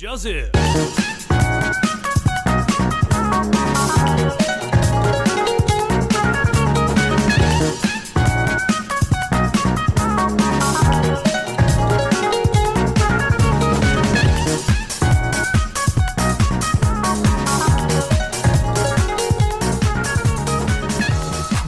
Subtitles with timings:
[0.00, 0.48] Joseph。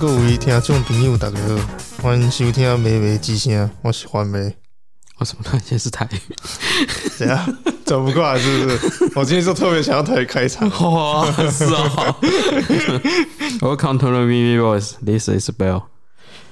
[0.01, 3.53] 各位听众朋友，大家好，欢迎收听《美美之声》，
[3.83, 4.57] 我是欢美。
[5.19, 6.19] 我什么突然间是台语？
[7.19, 7.57] 怎样？
[7.93, 9.13] 转不过来是不是？
[9.17, 10.67] 我今天就特别想要特别开场。
[10.71, 12.17] 哇， 是啊。
[13.61, 14.95] Welcome to the Mimi Voice.
[15.05, 15.83] This is Bell。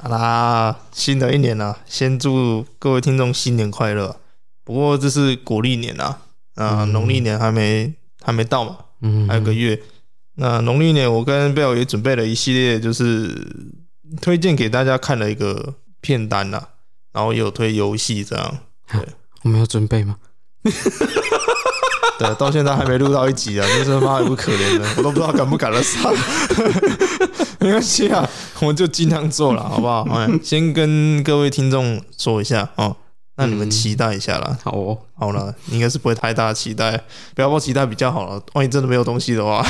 [0.03, 4.17] 好啦，新的一年啦，先祝各位听众新年快乐。
[4.65, 6.21] 不过这是国历年啊，
[6.57, 9.81] 啊，农历年还没还没到嘛，嗯，还有个月。
[10.35, 13.51] 那农历年，我跟 Bell 也准备了一系列，就是
[14.21, 16.63] 推荐给大家看了一个片单呐，
[17.15, 18.59] 然后也有推游戏这样。
[18.93, 19.01] 对，
[19.45, 20.17] 我们有准备吗？
[22.19, 26.13] 对，到现在还没录到一集啊，真是妈也不可怜的， 我都不知道赶不赶得上。
[27.61, 28.29] 没关系啊，
[28.61, 30.07] 我们就尽量做了，好不好？
[30.43, 32.97] 先跟各位听众说一下哦。
[33.37, 37.03] 那你们期待一下啦，嗯、好哦，好了，应该是不会太大的期待，
[37.35, 38.39] 不要抱期待比较好了。
[38.53, 39.67] 万一真的没有东西的话，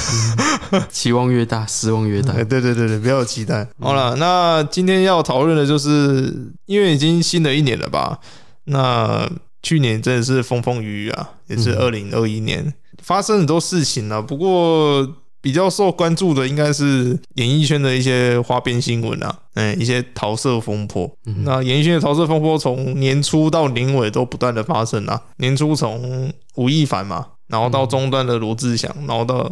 [0.72, 2.32] 嗯、期望越大，失望越大。
[2.32, 3.68] 对对对对，不要有期待。
[3.78, 6.34] 好了，那今天要讨论的就是，
[6.66, 8.18] 因为已经新的一年了吧？
[8.64, 9.30] 那
[9.62, 14.20] 去年真的是风风雨雨啊，也是二零二一年、嗯、发生很多事情啊。
[14.20, 15.16] 不过。
[15.42, 21.10] 比较受关注的应该是演艺圈的一些花边新闻啊，嗯，一些桃色风波。
[21.46, 25.18] 那演艺圈的桃色风波从年初到年尾都不断的发生啊。
[25.38, 29.50] 年初从吴亦凡嘛，然后到中段的罗志祥，然后到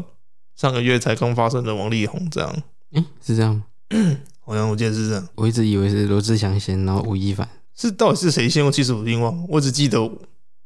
[0.57, 2.55] 上个月才刚发生的王力宏这样。
[2.93, 3.65] 嗯，是这样吗？
[4.45, 5.27] 好像我记得是这样。
[5.37, 7.49] 我一直以为是罗志祥先，然后吴亦凡。
[7.81, 8.63] 是到底是谁先？
[8.63, 10.11] 用七十五英镑，我只记得。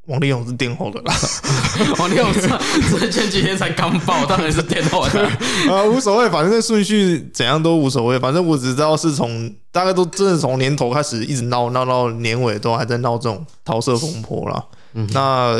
[0.07, 1.15] 王力宏是垫后的啦，
[1.97, 5.25] 王力宏是前几天才刚爆，当然是垫后的
[5.71, 14.65] 啊，无所谓，反正这顺序怎样都无所谓，反正我只知道是从大概都真的从年头开始一直闹闹到年尾都还在闹这种桃色风波啦。
[14.95, 15.57] 嗯、那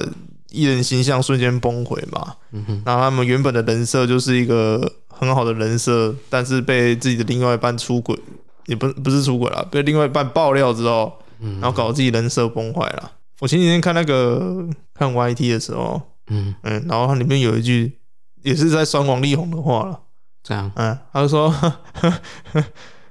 [0.51, 8.19] 艺人形象瞬间崩毁嘛，嗯、哼那他们原本的人设就是一个很好的人设，但是被自己的另外一半出轨，
[8.67, 11.13] 也不不是出轨了，被另外一半爆料之后，
[11.61, 13.13] 然后搞得自己人设崩坏了。
[13.41, 17.99] 我前几天看那个看 YT 的时候，嗯嗯，然后它里面有一句
[18.43, 20.01] 也是在酸王力宏的话了，
[20.43, 21.73] 这样，嗯，他就说，呵
[22.53, 22.65] 呵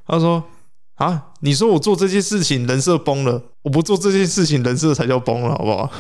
[0.07, 0.43] 他说
[0.95, 5.91] 啊，你说我做这件事情人设崩了，我不做这件事情人设才叫崩了，好不好？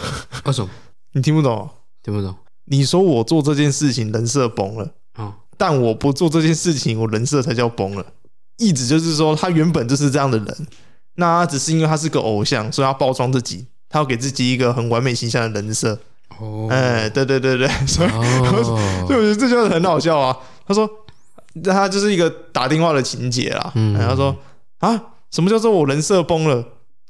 [0.45, 0.69] 为什么？
[1.13, 1.69] 你听不懂？
[2.03, 2.33] 听不懂？
[2.65, 8.05] 你说我做这件事情人设崩了，哦，但我不做这件事情，我人设才叫崩了。
[8.57, 10.67] 意思就是说，他原本就是这样的人，
[11.15, 13.65] 那他只是因为他是个偶像，所以他包装自己。
[13.93, 15.99] 他要给自己一个很完美形象的人设，
[16.39, 20.33] 哦，哎，对对对对，所以，哦、 所以我觉得这就是很好笑啊。
[20.65, 20.89] 他说，
[21.65, 23.69] 他就是一个打电话的情节啦。
[23.75, 24.33] 嗯，他说
[24.79, 24.97] 啊，
[25.29, 26.63] 什么叫做我人设崩了？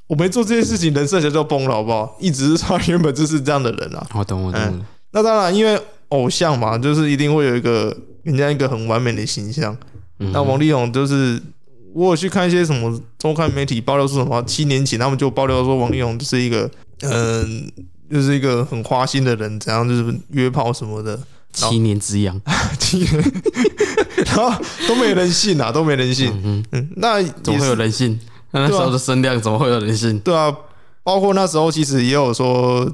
[0.07, 2.17] 我没做这件事情，人设就叫崩了，好不好？
[2.19, 4.03] 一直是他原本就是这样的人啊。
[4.15, 4.85] 我懂，我懂。
[5.11, 9.77] 那当然，因为偶像嘛，就是一定会有一个人家一个很完美的形象。
[10.17, 11.39] 那、嗯、王力宏就是。
[11.93, 16.69] 我有去看一些什么周刊媒体爆料说什么，七年前他们就爆料说王力宏就是一个，
[17.01, 17.71] 嗯，
[18.09, 21.19] 就是一个很花心的人，怎样就是约炮什么的。
[21.53, 22.39] 七年之痒，
[22.79, 23.33] 七年，
[24.25, 24.53] 然后
[24.87, 26.31] 都没人信啊，都没人信。
[26.45, 28.17] 嗯嗯，那怎么会有人信？
[28.51, 30.17] 那时候的声量怎么会有人信？
[30.19, 30.49] 对啊，
[31.03, 32.89] 包括那时候其实也有说，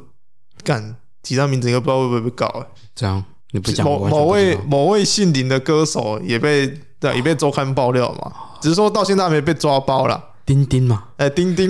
[0.64, 2.66] 干提他名字应该不知道会不会被告哎。
[2.96, 8.32] 这样你不讲，某某位某位姓林的歌手也被对也被周刊爆料嘛。
[8.62, 10.22] 只是说到现在还没被抓包啦。
[10.46, 11.70] 钉钉嘛，哎，丁丁，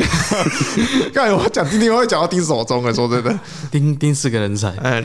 [1.11, 3.39] 刚才我讲丁丁，我会讲到丁守中的，说真的，
[3.71, 5.03] 丁丁是个人才，哎，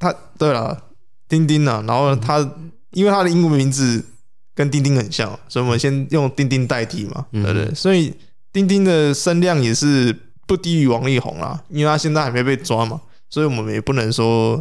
[0.00, 0.76] 他对了，
[1.28, 2.40] 丁丁啊，然后他
[2.90, 4.04] 因为他的英文名字
[4.52, 7.72] 跟丁丁很像，所以我们先用丁丁代替嘛，对不对？
[7.72, 8.12] 所以
[8.52, 10.12] 丁丁的声量也是
[10.48, 13.00] 不低于王力宏啦，因为他现在还没被抓嘛，
[13.30, 14.60] 所以我们也不能说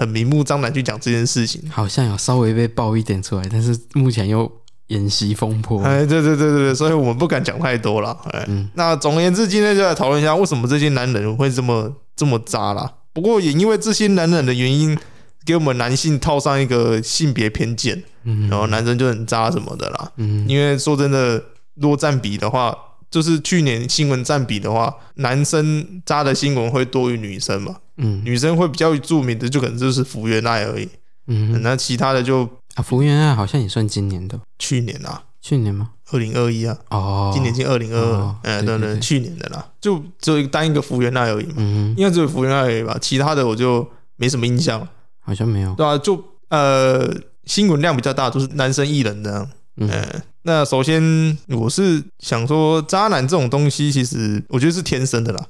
[0.00, 1.62] 很明目张胆去讲这件事情。
[1.70, 4.50] 好像有稍微被爆一点出来，但是目前又。
[4.90, 8.10] 演习风波，哎，对对对对，所以我们不敢讲太多了。
[8.32, 12.92] 哎，嗯、那总而言之，今天就来讨论一下为什么这些男人会这么这么渣啦。
[13.12, 14.98] 不过也因为这些男人的原因，
[15.46, 20.10] 给我们男性套上一个性别偏见，嗯、然后男生就很渣什么的啦。
[20.16, 21.40] 嗯，因为说真的，
[21.76, 22.76] 若占比的话，
[23.10, 27.76] 就是去年新闻占比的话，男生渣的新闻会多于女生嘛。
[27.96, 30.88] 嗯，女生会比较著名的就可能就是福原爱而已。
[31.26, 32.48] 嗯，那其他的就。
[32.76, 35.90] 啊，福原爱好像也算今年的，去年啊，去年吗？
[36.12, 43.84] 二零二一啊，哦，今年已经二零二二，哎，对对，去年的啦，就只有单一个福原爱而已嘛，嗯哼，应该只有福原爱而已吧，其他的我就
[44.14, 44.86] 没什么印象，
[45.18, 45.74] 好像没有。
[45.74, 47.12] 对啊，就呃
[47.44, 49.48] 新闻量比较大，都是男生艺人这样。
[49.76, 55.46] 嗯、呃，那首先我是想说，渣男这种东西，其实我觉得是天生的啦，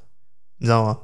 [0.58, 0.98] 你知道吗？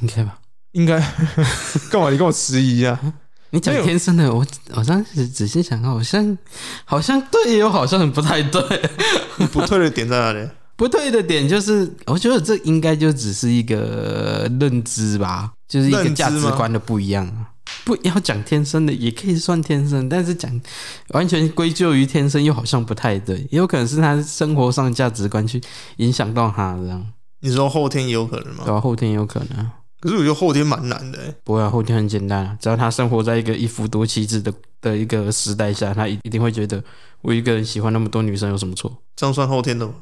[0.00, 0.38] 应该吧？
[0.72, 0.98] 应该
[1.90, 2.10] 干嘛？
[2.10, 2.98] 你跟我迟疑啊？
[3.50, 6.36] 你讲天生的，我好像是仔细想，好像
[6.84, 8.60] 好像对，又好像不太对。
[9.52, 10.48] 不对的点在哪里？
[10.76, 17.46] 不对的点就是，我觉得这应该就只是一个认知吧，就是一个价值观的不一样。
[17.84, 20.60] 不要讲天生的，也可以算天生，但是讲
[21.08, 23.38] 完全归咎于天生，又好像不太对。
[23.50, 25.60] 也有可能是他生活上价值观去
[25.96, 27.06] 影响到他这样。
[27.40, 28.64] 你说后天也有可能吗？
[28.64, 29.70] 对啊，后天也有可能。
[30.00, 31.34] 可是我觉得后天蛮难的。
[31.44, 36.82] 不会啊，后天很简单啊，只要他生活在一个一夫多妻制的的一个时代下，他一一定会觉得
[37.22, 38.92] 我一个人喜欢那么多女生有什么错？
[39.14, 39.94] 这样算后天的吗？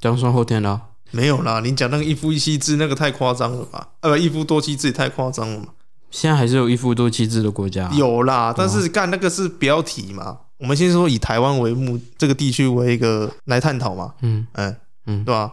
[0.00, 0.82] 这样算后天的啊？
[1.10, 3.88] 没有啦，你讲那个一夫一妻制那个太夸张了吧？
[4.00, 5.66] 呃，不，一夫多妻制也太夸张了嘛。
[6.12, 7.90] 现在还是有一夫多妻制的国家？
[7.92, 10.38] 有啦，但是干那个是标题嘛。
[10.58, 14.14] 我们先说以台湾为目这个地区为一个来探讨嘛。
[14.20, 14.76] 嗯嗯
[15.06, 15.50] 嗯，对吧？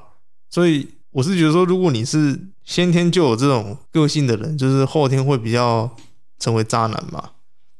[0.51, 2.39] 所以我是觉得说，如果你是。
[2.69, 5.89] 先天就有这种个性的人，就是后天会比较
[6.37, 7.31] 成为渣男嘛。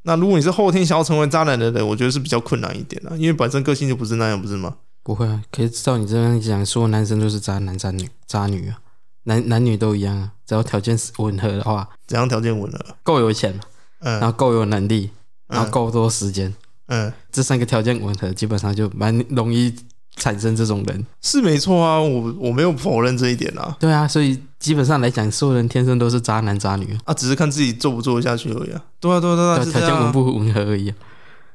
[0.02, 4.78] 那如果你是后天想要成为渣男的人，我觉得是比较困难一点的，因为本身个性就不是那样，不是吗？
[5.04, 8.82] 不会啊，可以照你这样讲，所有男生都是渣男、渣女、渣女啊，
[9.30, 11.88] 男男女都一样啊，只要条件吻合的话。
[12.06, 12.80] 怎样条件吻合？
[13.04, 13.58] 够有钱，
[14.00, 15.10] 嗯，然后够有能力，
[15.48, 16.54] 然后够多时间，
[16.88, 19.74] 嗯，这三个条件吻合，基本上就蛮容易。
[20.16, 23.78] 产生这种人是没错啊，我我没有否认这一点啊。
[23.80, 28.84] 对啊，所以基本上来讲，所有人天生都是渣男渣女啊，只是看自己做不做得下去而已啊。
[29.00, 30.96] 对啊，对啊，对啊，条件吻不吻合而已啊。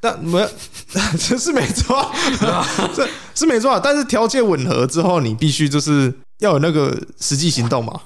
[0.01, 0.49] 但没有，
[1.19, 2.11] 这是没错，
[2.95, 3.81] 这是没错啊。
[3.83, 8.01] 但是条件吻合之后，你必须就是要有那个实际行动嘛，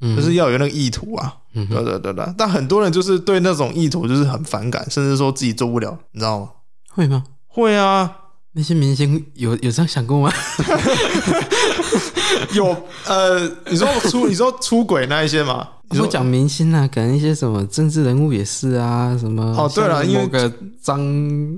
[0.00, 1.36] 就是要有那个意图啊。
[1.52, 2.34] 对对对对。
[2.36, 6.50] 但很多人就是对那种意图就是很反感，甚至说自己做不了，你知道吗？
[6.90, 7.24] 会吗？
[7.46, 8.16] 会啊。
[8.56, 10.32] 那些明星有有这样想过吗？
[12.54, 12.76] 有
[13.06, 13.40] 呃，
[13.70, 15.68] 你说出你说出轨那一些嘛？
[15.90, 20.52] 你说讲明星啊，可能一些什么政治人物也是啊，什么哦对了，因为个
[20.82, 20.98] 张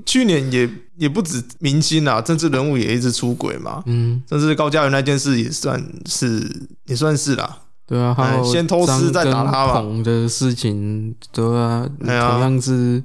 [0.05, 6.45] 去年也也不止明星啊，政治人物也一直出轨嘛，嗯，甚至高嘉瑜那件事也算是
[6.85, 7.57] 也算是啦，
[7.87, 12.09] 对啊，还有先偷师再打他吧的事情，对啊，同
[12.41, 13.01] 样是。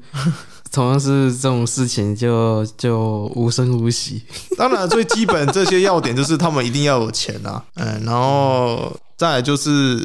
[0.73, 4.23] 同样是这种事情就，就就无声无息。
[4.57, 10.01] 当然，最基本这些要点就是他们一定要有钱啊， 嗯，然后再来就是，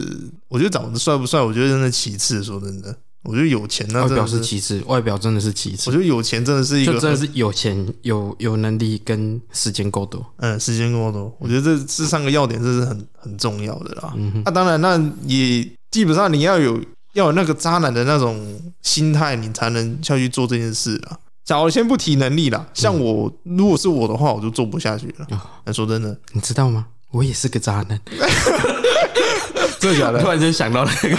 [0.49, 2.43] 我觉得长得帅不帅，我觉得真的其次。
[2.43, 2.93] 说真的，
[3.23, 5.89] 我觉得有钱那外表是其次，外表真的是其次。
[5.89, 10.23] 我觉得有钱真的是一个，就真的是有钱、有有能力跟时间够多。
[10.37, 14.13] 嗯，时间够多，我觉得这这三个要点这是很很重要的啦。
[14.17, 16.77] 嗯哼，那、啊、当然，那也基本上你要有。
[17.17, 21.17] 要有那个渣男的那种心态，你才能下去做这件事啊。
[21.43, 25.27] 假如先不提能力啦，像我，如果是我的话，我就做不下去了。
[25.65, 26.85] 那说真的，你知道吗？
[27.09, 27.99] 我也是个渣男。
[29.79, 30.21] 真的假的？
[30.21, 31.17] 突然间想到那个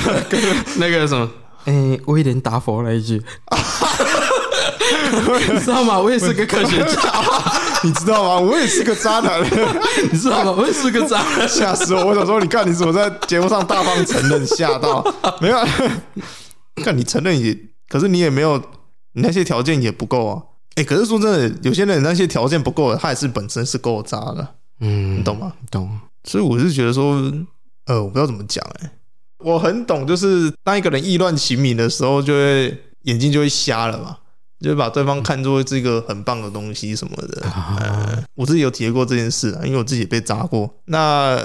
[0.77, 1.29] 那个什么，
[1.65, 3.21] 哎，威廉达佛那一句，
[5.55, 5.99] 你知道吗？
[5.99, 7.13] 我也是个科学家。
[7.85, 8.41] 你知道吗？
[8.41, 9.41] 我也是个渣男，
[10.11, 10.51] 你知道吗？
[10.51, 12.07] 我也是个渣男，吓死我！
[12.07, 15.05] 我想说，你看你怎么在节目上大方承认，吓到
[15.41, 15.59] 没有？
[16.83, 17.57] 看你承认也，
[17.89, 18.59] 可是你也没有，
[19.13, 20.43] 你那些条件也不够啊。
[20.75, 25.53] 哎，可是说真的，有些人那些条件不够，他也是本身是够渣的，嗯，你懂吗？
[25.71, 25.89] 懂。
[26.25, 27.15] 所以我是觉得说，
[27.87, 28.91] 呃，我不知道怎么讲，哎，
[29.39, 34.17] 我很懂，就是当一个人意乱情迷的时候，就会眼睛就会瞎了嘛。
[34.61, 37.43] 就把对方看作这个很棒的东西什么的，
[37.81, 41.41] 呃，我自己有体验过这件事啊，因为我自己也被渣过，那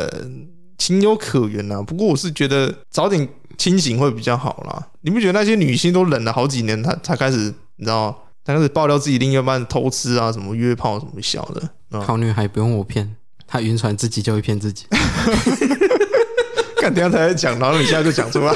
[0.80, 1.82] 情有可原啊。
[1.82, 3.28] 不过我是觉得早点
[3.58, 4.88] 清醒会比较好啦。
[5.02, 11.46] 你不觉得那些女星都忍了好几年，她才开始，你知道，她开始爆料自己另一半偷吃啊，什么约炮什么小
[11.90, 13.16] 的，好女孩不用我骗，
[13.46, 14.86] 她晕船自己就会骗自己。
[16.82, 18.54] 看等下才讲，然后你现在就讲出来。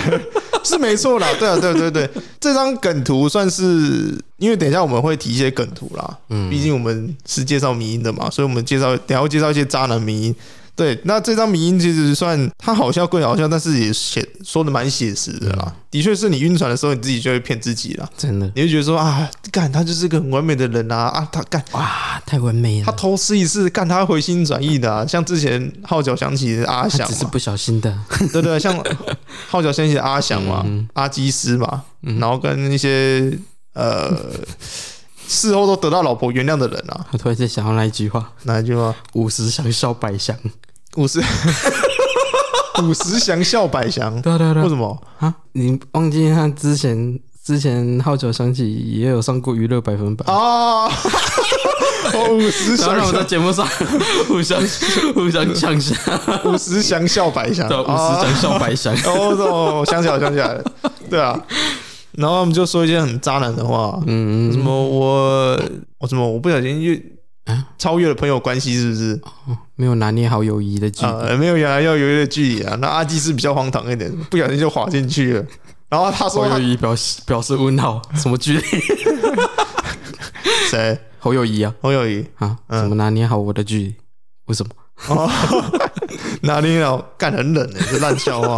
[0.66, 2.10] 是没错啦，对啊，对对对，
[2.40, 10.36] 这张梗图算是，因为等一下我们会提一些梗图啦，嗯，毕竟我们是介绍迷音的嘛，所以我们介绍，等下会介绍一些渣男迷因。
[10.77, 15.63] 对，那这张迷因其实算他好笑归好笑，但是也写说的蛮写实的啦。
[15.65, 18.07] 嗯、的确是你晕船的时候，你自己就会骗自己啦。
[18.15, 25.03] 真的，你会觉得说啊，干他就是个很完美的人啊啊，他干哇太完美了，他偷吃一次，干他回心转意的啊。
[25.03, 27.98] 像之前号角响起的阿翔，只是不小心的，
[28.31, 28.77] 对对，像
[29.50, 33.36] 号角响起的阿翔嘛，阿基斯嘛，嗯、然后跟那些
[33.74, 34.15] 呃
[35.27, 37.07] 事后都得到老婆原谅的人啊。
[37.12, 38.93] 我突然间想到那一句话，哪一句话？
[39.13, 40.38] 五十想笑百香。
[40.98, 41.20] 五十，
[42.84, 45.01] 五十祥笑百祥，对对对，为什么？
[45.20, 45.34] 啊？
[45.54, 50.25] 你忘记他之前之前号角响起也有上过娱乐百分百？
[50.32, 50.88] 啊？
[52.32, 53.68] 五十祥，然后我在节目上
[54.27, 54.60] 互相
[55.13, 55.94] 互相呛下，
[56.46, 58.94] 五十祥笑百祥，五十祥笑百祥。
[59.06, 60.63] 哦哦，我想起来，我想起来了，
[61.10, 61.39] 对啊。
[62.13, 65.60] 然后他们就说一些很渣男的话，嗯，什么我
[66.00, 66.82] 我什么我不小心
[67.48, 69.22] 越超越了朋友关系，是不是？
[69.75, 72.75] 没有拿捏好友谊的距离，呃，没有原来要有一的距离啊。
[72.82, 75.46] 那阿基是比较荒唐一点，不小心就滑进去了。
[75.89, 78.63] 然后他说友谊表表示问号，什么距离？
[80.70, 81.00] 谁？
[81.20, 82.58] 侯友谊啊，侯友谊啊？
[82.70, 83.96] 怎么拿捏好我的距离？
[84.46, 84.72] 为什么？
[85.16, 85.30] 哦，
[86.42, 88.58] 拿捏好，干很冷的，这烂笑话。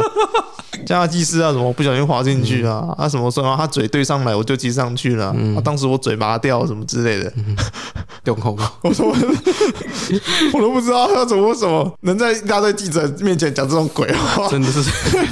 [0.85, 2.83] 叫他技师啊，什么不小心滑进去啊？
[2.87, 5.33] 嗯、啊什么时候他嘴对上来，我就挤上去了。
[5.37, 7.31] 嗯、啊，当时我嘴麻掉什么之类的。
[8.25, 14.83] 用口我说我，都不知道他怎么什么能在一大堆记者面前讲这种鬼话，真的是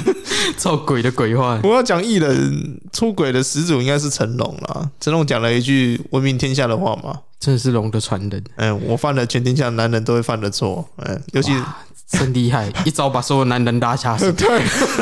[0.56, 1.60] 造鬼的鬼话。
[1.62, 4.90] 我要讲艺人出轨的始祖应该是成龙了。
[5.00, 8.42] 成龙讲了一句闻名天下的话嘛，真的是龙的传人。
[8.56, 10.88] 嗯，我犯了全天下男人都会犯的错。
[10.96, 11.52] 嗯，尤其。
[12.10, 14.32] 真厉害，一招把所有男人拉下水。
[14.38, 14.48] 对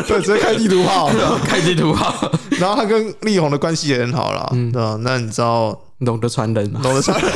[0.08, 1.08] 对，直接开地图炮，
[1.46, 2.30] 开地图炮。
[2.58, 4.48] 然后他跟力宏的关系也很好啦。
[4.52, 4.98] 嗯，对吧？
[5.02, 6.80] 那你知道龙的传人吗？
[6.82, 7.32] 龙的传人，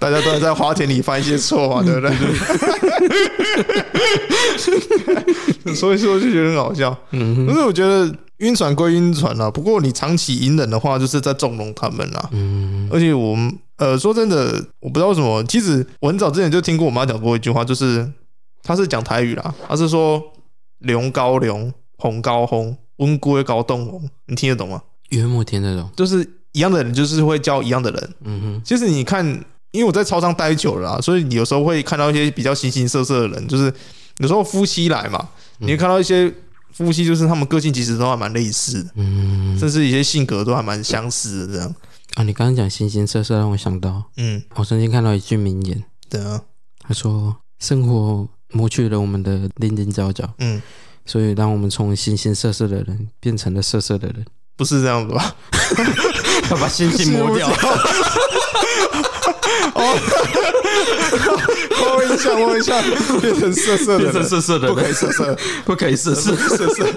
[0.00, 2.00] 大家都在花田里犯一些错嘛，对不
[5.64, 5.74] 对？
[5.74, 6.96] 所以说就觉得很好笑。
[7.12, 12.28] 嗯，可是我觉得晕船归晕船啦，不过你长期隐忍的话，就是在纵容他们啦。
[12.32, 13.56] 嗯，而且我们。
[13.76, 15.42] 呃，说真的，我不知道为什么。
[15.44, 18.08] 其实我很早之前就听过我妈讲过一句话，就是
[18.62, 20.22] 她是讲台语啦，她是说
[20.80, 24.82] “龙高龙，红高红，温龟高冻红”，你听得懂吗？
[25.10, 28.10] 约莫听得懂，就是一样的人，就是会教一样的人。
[28.24, 28.62] 嗯哼。
[28.64, 29.26] 其实你看，
[29.72, 33.72] 因为我在超商待久了啊，所以你有时候会看到一些比较形形色色的人，就是
[34.18, 35.28] 有时候夫妻来嘛，
[35.58, 36.32] 你会看到一些
[36.72, 41.74] 夫妻，就是他们个性其实都还蛮类似的，嗯，甚至一些性格都还蛮相似的这样。
[42.14, 46.40] 啊，你刚刚讲形形色色，让我想到，嗯，我曾经看到一句名言，对啊，
[46.86, 50.62] 他说：“生活磨去了我们的棱棱角角，嗯，
[51.04, 54.24] 所以让我们从形形色色的人变成了色色的人，
[54.56, 55.34] 不是这样子吧？
[56.50, 57.48] 要 把心性磨掉。
[59.74, 59.98] ”哦，
[61.80, 62.80] 摸一下，摸一下，
[63.20, 66.86] 变成色色的，变成色色的，不可以色色，不可以色色，色色。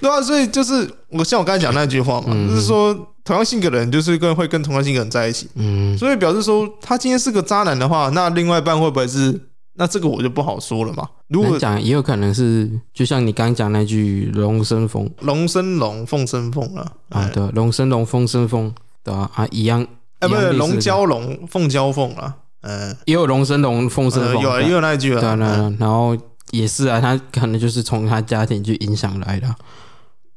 [0.00, 2.94] 对啊，所以就是我像我刚才讲那句话嘛，嗯、就是说
[3.28, 9.38] 同样性格的人就是跟会跟同样性格人在一起，嗯，所以表示说他今天是个渣男的话，那另外一半会不会是？
[9.74, 11.06] 那这个我就不好说了嘛。
[11.28, 18.72] 如果讲也有可能是，就像你刚刚讲那句“龙生凤，龙生龙，凤生凤”了啊，对，龙生龙，凤生凤，
[19.04, 19.30] 对啊？
[19.34, 19.86] 啊，一样，
[20.20, 26.16] 哎，不是龙交龙，凤交凤了，嗯，也有龙生龙，凤生凤，有也有那一句啊，对对，然后
[26.50, 29.54] 也是啊，他可能就是从他家庭去影响来的。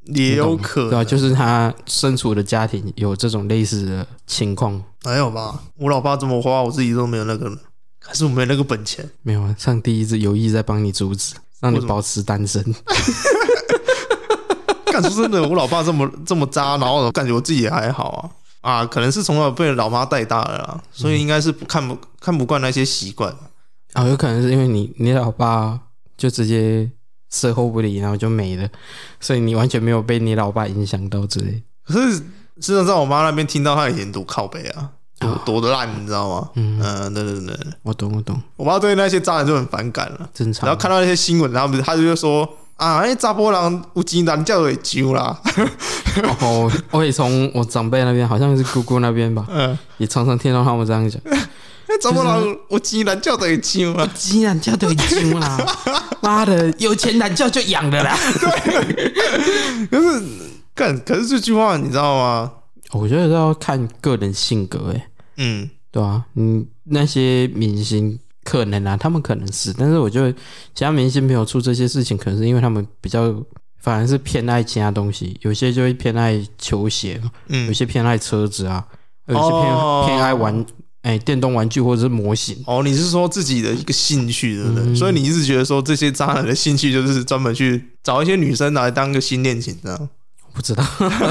[0.06, 4.82] 也有可能，对啊，就是他身处的家庭有这种类似的情况。
[5.04, 5.62] 没有吧？
[5.78, 7.56] 我老爸这么花，我自己都没有那个了，
[8.00, 9.08] 还是我没有那个本钱。
[9.22, 12.62] 没有啊，上帝一直有意在帮你阻止，让你保持单身。
[14.92, 23.34] 干说真的，我老爸这么这么渣，然后我感觉我自己也还好啊啊，可能是从小被老妈带大的啦，所以应该是不看不看不惯那些习惯
[23.94, 25.80] 啊，有可能是因为你你老爸
[26.16, 26.90] 就直接。
[27.32, 28.68] 事后不理，然后就没了，
[29.18, 31.62] 所以你完全没有被你老爸影响到之类。
[31.84, 32.22] 可是，事
[32.60, 34.90] 实上在我妈那边听到她以前读靠北啊，
[35.44, 36.50] 多多烂，你知道吗？
[36.54, 38.40] 嗯嗯，对对对，我懂我懂。
[38.56, 40.66] 我妈对那些渣男就很反感了，正常。
[40.66, 45.40] 然后看到那些新闻，然后她就说啊，哎，查甫人有钱人叫会揪啦。
[46.22, 51.20] 然后我也从我长辈那边，好像是姑姑那边吧， 嗯，也常常听到他们这样讲。
[52.00, 55.78] 查甫人有钱人叫会揪啊，有钱人叫会揪啦。
[56.22, 58.16] 妈的，有钱懒叫就养的啦。
[58.40, 60.22] 对，可是
[60.74, 62.52] 干，可是这句话你知道吗？
[62.92, 70.32] 我觉得要看个人性格，哎，嗯，对啊，嗯，那些明星可能啊，他们可能是，但是我觉得
[70.74, 73.34] 其他明星没有出这些事情，可能是因为他们比较
[73.80, 78.86] 反而是偏爱其他东西，有些就会偏爱球鞋，嗯，有些偏爱车子啊，
[79.26, 80.64] 有些偏、哦、偏爱玩。
[81.02, 84.84] 哎，电动玩具或者是模型哦，你是说自己的一个兴趣，对不对？
[84.84, 89.98] 嗯、所以你一直觉得说这些渣男的兴趣就是专门去找一些女生来当个新恋情，这样？
[90.46, 90.84] 我不知道，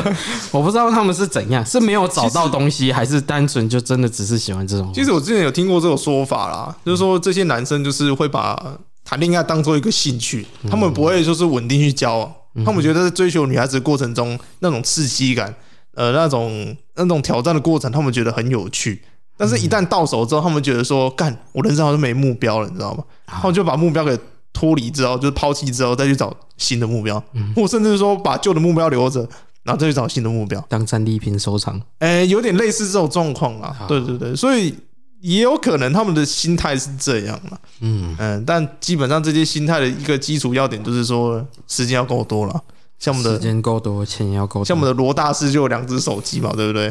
[0.52, 4.92] 我不知道他们是怎样，是没有找到东西，还是单纯就真的只是喜欢这种？
[4.94, 15.54] 其实我之前有听过这种说法啦，就是说这些男生就是会把谈恋爱当做一个兴趣，嗯、他们不会说是稳定去交往，嗯、他们觉得在追求女孩子的过程中那种刺激感，
[15.94, 19.02] 呃，那种那种挑战的过程，他们觉得很有趣。
[19.42, 23.04] 但是一旦到手之后，他们觉得说，干，我人生好像没目标了，你知道吗？
[23.26, 24.16] 他们就把目标给
[24.54, 27.22] 脱离之后，就是抛弃之后，再去找新的目标，
[27.56, 29.28] 或甚至说把旧的目标留着，
[29.64, 31.82] 然后再去找新的目标，当战利品收藏。
[31.98, 33.76] 哎，有点类似这种状况啦。
[33.88, 34.76] 对对对，所以
[35.22, 37.60] 也有可能他们的心态是这样了。
[37.80, 42.62] 嗯嗯，但基本上这些心态的一个基础要点就是说，时间要够多了。
[43.02, 44.64] 像我们的时间够多，钱要够。
[44.64, 46.88] 像我们的罗大师就有两只手机嘛，对不对？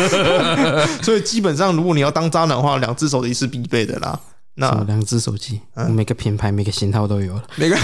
[1.02, 4.18] 所以基本上，如果你要当渣男的话，两只手机是必备的啦。
[4.54, 7.42] 那两只手机，每个品牌、每个型号都有了。
[7.56, 7.76] 每个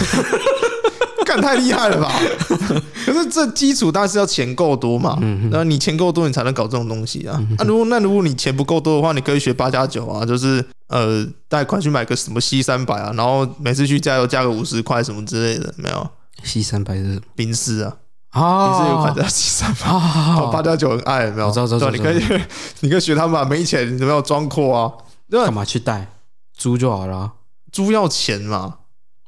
[1.27, 2.11] 干太厉害了吧？
[3.05, 5.19] 可是这基础当然是要钱够多嘛。
[5.51, 7.39] 那你钱够多，你才能搞这种东西啊。
[7.59, 16.09] 那如果那如果你钱不够多的话，你可以学八加九啊，就是呃贷款去买个什么 C 三百啊，然后每次去加油加个五十块什么之类的，没有。
[16.45, 17.97] C 三百是冰丝啊，
[18.33, 21.51] 宾士有款叫 C 三百，八加九很爱，有没有？
[21.51, 22.23] 知道知道，你可以
[22.81, 24.93] 你可以学他们，没钱有没有装阔啊？
[25.31, 26.09] 干嘛去贷？
[26.57, 27.33] 租就好了，
[27.73, 28.77] 租要钱嘛？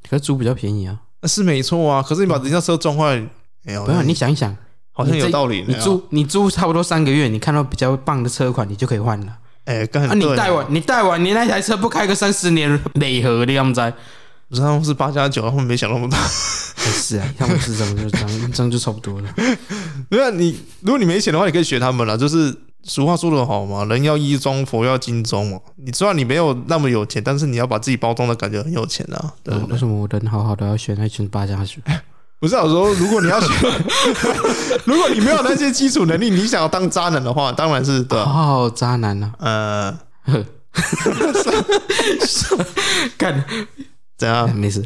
[0.09, 2.03] 可是租比较便宜啊，那是没错啊。
[2.03, 3.17] 可是你把人家车撞坏，
[3.63, 3.85] 没有？
[3.85, 4.57] 不要，你想一想，
[4.93, 5.65] 好像有道理。
[5.67, 9.37] 你租你租差不多三个月，你看到比较棒的车款，你就可以换了。
[9.67, 13.93] 哎，刚啊，你贷完你贷完，你那台车不开个三十年，美和的样子。
[14.51, 16.19] 不是他们是八加九，他们没想那么多。
[16.93, 19.29] 是啊，他们是这么就这样，这样就差不多了。
[20.11, 22.19] 对啊，你如果你没钱的话，你可以学他们了。
[22.19, 22.53] 就是
[22.83, 25.61] 俗话说得好嘛，人要衣装，佛要金装嘛。
[25.77, 29.33] 你虽然你没有那么有钱，但是你要把自己包装的感觉很有钱啊。
[29.45, 31.77] 对，为什么我人好好的要选那群八加九？
[32.41, 33.47] 不是我说，如果你要学，
[34.85, 38.19] 如果你没有那些基础能力，你想要当渣男的话，当然是对。
[38.19, 39.33] 哦，渣男啊？
[39.39, 40.45] 呃，
[43.17, 43.45] 干。
[44.21, 44.49] 怎样？
[44.55, 44.85] 没事。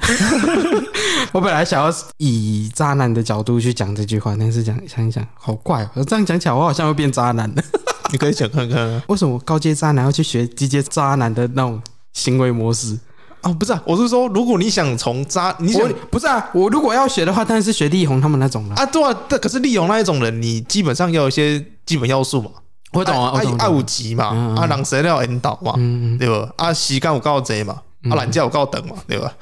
[1.32, 5.90] 我本来想要以渣男的角度去讲这句话，但是讲想一想，好怪哦。
[5.94, 7.62] 我这样讲起来，我好像会变渣男的。
[8.12, 12.96] 你可以想看看啊，为什么高阶渣男要去学低阶渣男的那种行为模式
[13.40, 13.52] 啊？
[13.52, 16.50] 不是啊，我是说，如果你想从渣，你想不是啊？
[16.54, 18.86] 我如果要学的话，当然是学力宏他们那种了啊。
[18.86, 22.50] 对啊，但可是力宏那一种人，你基本上要有一些基本要素嘛。
[22.92, 25.72] 我懂啊，爱爱五级嘛，啊，人谁要引导嘛，
[26.16, 26.48] 对吧？
[26.56, 27.80] 啊，时间有够多嘛。
[28.10, 29.32] 啊，懒觉我告等嘛，对吧？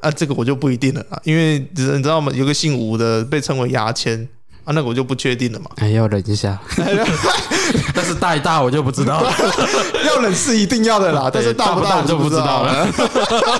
[0.00, 2.32] 啊，这个我就不一定了啊，因为你知道吗？
[2.34, 4.28] 有个姓吴的被称为牙签
[4.64, 5.70] 啊，那个我就不确定了嘛。
[5.76, 6.60] 还要忍一下，
[7.94, 9.32] 但是大一大我就不知道了。
[10.06, 12.86] 要忍是一定要的啦，但是大不大我就不知道了。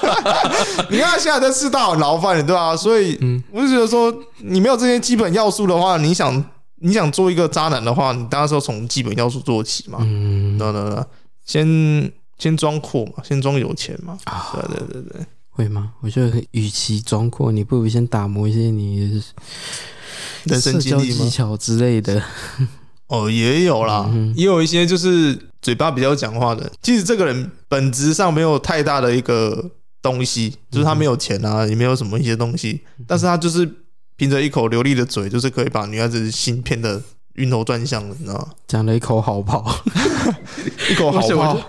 [0.90, 2.76] 你看现在在四大很劳烦，对吧？
[2.76, 3.18] 所以
[3.52, 6.44] 我就觉得说，你没有这些基本要素的话，你想
[6.80, 9.98] 你想做一个渣男的话，你当然是要从基本要素做起嘛。
[10.02, 11.04] 嗯，对对对，
[11.46, 12.12] 先。
[12.40, 14.18] 先装阔嘛，先装有钱嘛。
[14.24, 15.92] 啊，对对对对，会吗？
[16.00, 19.22] 我觉得，与其装阔，你不如先打磨一些你
[20.44, 22.20] 人生经历技巧之类的。
[23.08, 26.70] 哦，也有啦，嗯、也有一些就是嘴巴比较讲话的。
[26.80, 33.68] 其实这个人本质上没有太大的一个东西，就是他没有钱啊，也没有什么一些东西，但是他就是
[34.16, 37.02] 凭着一口流利的嘴，就是可以把女孩子心骗得
[37.34, 38.48] 晕头转向的，你知道吗？
[38.68, 39.82] 讲了一口好炮，
[40.88, 41.60] 一口好炮。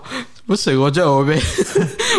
[0.52, 1.40] 不是，我觉得 我被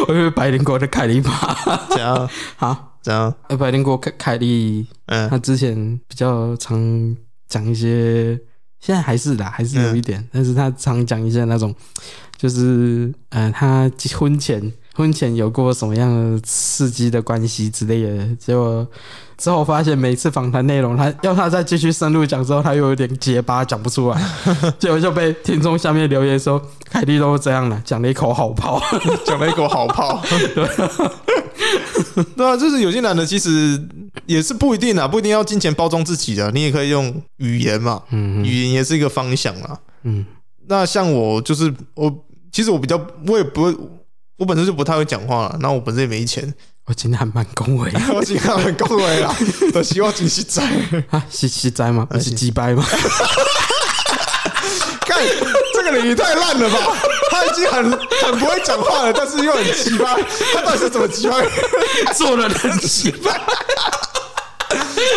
[0.08, 1.54] 我被白灵国的凯莉骂，
[1.90, 2.26] 怎样？
[2.56, 3.34] 好，怎样？
[3.48, 7.14] 呃，白灵国凯凯莉，嗯，他之前比较常
[7.46, 8.32] 讲一些，
[8.80, 11.74] 现在还是的，还是有一点，嗯、但是他常讲一些那种，
[12.38, 18.86] 就是，呃，他婚前婚前有过什么样的刺激的关系之类的，结果。
[19.38, 24.24] 之后发现每次访谈内容，他要他再继续深入讲之后，他又有点结巴，讲不出来，
[24.78, 28.80] 结果就被听众下面留言说：“凯蒂都这样了，讲了一口好炮，
[29.26, 30.22] 讲了一口好炮。”
[30.54, 33.82] 对，对啊，就是有些男的其实
[34.26, 40.24] 也是不一定啊，不一定要金钱包装自己的，你也可以用语言嘛，嗯，语言也是一个方向啊，嗯。
[40.68, 43.76] 那像我就是我，其实我比较我也不会，
[44.42, 46.52] 我本身就不太会讲话了，那我本身也没钱。
[46.86, 49.32] 我今天还蛮恭维， 我今天还蛮恭维啦。
[49.72, 50.64] 我希望真实在
[51.10, 52.04] 啊，是是在吗？
[52.10, 52.84] 不是鸡掰吗？
[55.06, 55.16] 看
[55.74, 56.78] 这个人也太烂了吧！
[57.30, 60.06] 他已经很很不会讲话了，但是又很鸡掰。
[60.52, 61.36] 他到底是怎么鸡掰？
[62.12, 63.40] 做人很鸡掰。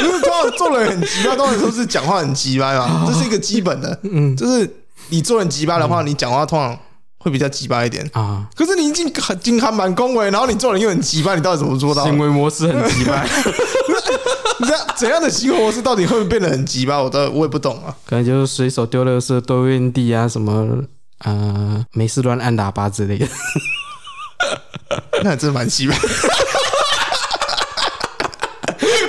[0.03, 3.99] 如果做做人很鸡掰，当然都是讲话很鸡掰嘛，这是一个基本的。
[4.03, 4.71] 嗯，就是
[5.09, 6.77] 你做人鸡掰的话，你讲话通常。
[7.25, 12.03] 会比较鸡巴一点啊，可是你已经很经还蛮恭维，然后你做人又很鸡巴，你到底怎么做到？
[12.03, 13.23] 行为模式很鸡巴，
[14.61, 17.01] 你这怎样的行为模式到底会不会变得很鸡巴？
[17.01, 17.95] 我都我也不懂啊。
[18.05, 20.83] 可能就是随手丢垃圾、丢硬地啊，什么
[21.23, 23.27] 呃，没事乱按喇叭之类的。
[25.23, 25.95] 那还真蛮鸡巴。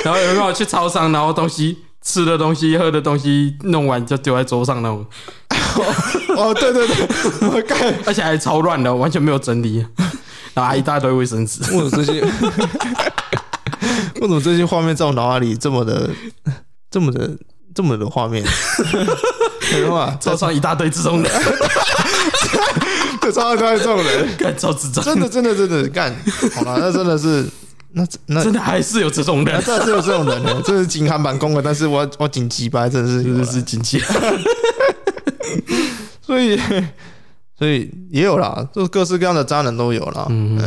[0.02, 5.04] 然后有没有去超商，然后东西吃的东西、喝的东西弄完就丢在桌上那种？
[6.36, 9.84] 哦，对对对，我干，而且还超乱的，完全没有整理，
[10.54, 11.60] 然后还一大堆卫生纸。
[11.72, 12.20] 为什么这些？
[14.20, 16.08] 为什么这些画面在我脑海里这么的、
[16.90, 17.30] 这么的、
[17.74, 18.44] 这么的画面？
[19.70, 20.16] 对吧？
[20.20, 21.32] 超上一大堆这种人，
[23.20, 26.14] 车上一大堆这种人，干超智障，真的真的真的干，
[26.54, 27.46] 好了，那真的是。
[27.92, 30.60] 那那真的还是有这种人，真的是有这种人呢。
[30.62, 33.98] 这是紧喊板工的，但是我我紧急吧，真的是真的是紧急。
[36.22, 36.58] 所以
[37.58, 40.26] 所以也有啦，就各式各样的渣男都有啦。
[40.28, 40.58] 嗯，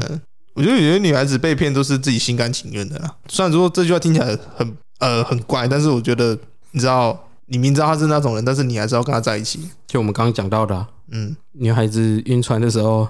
[0.54, 3.16] 我觉得有些女孩子被骗都是自己心甘情愿的啦。
[3.28, 6.38] 虽然说这句话听起来很呃很怪，但是我觉得
[6.72, 9.60] 你知道，你明知道他是那种人，但是你还是要跟他在一起。
[9.88, 13.08] 就我们刚刚讲到的，嗯，女孩子晕船的时候，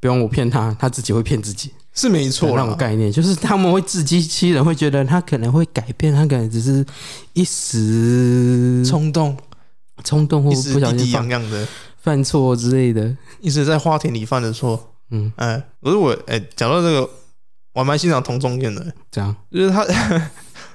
[0.00, 1.72] 不用我骗她，她自己会骗自己。
[1.94, 6.86] 是没错，那种概念就是他们会自欺欺人，会觉得他可能会改变，他可能只是
[7.32, 9.36] 一时冲动，
[10.04, 11.66] 冲动或不小心样样的
[12.00, 14.92] 犯错之类的，一直在花田里犯的错。
[15.10, 17.00] 嗯，哎，可是我哎，讲到这个，
[17.72, 18.84] 我还蛮欣赏童仲彦的。
[19.10, 19.84] 这样，就是他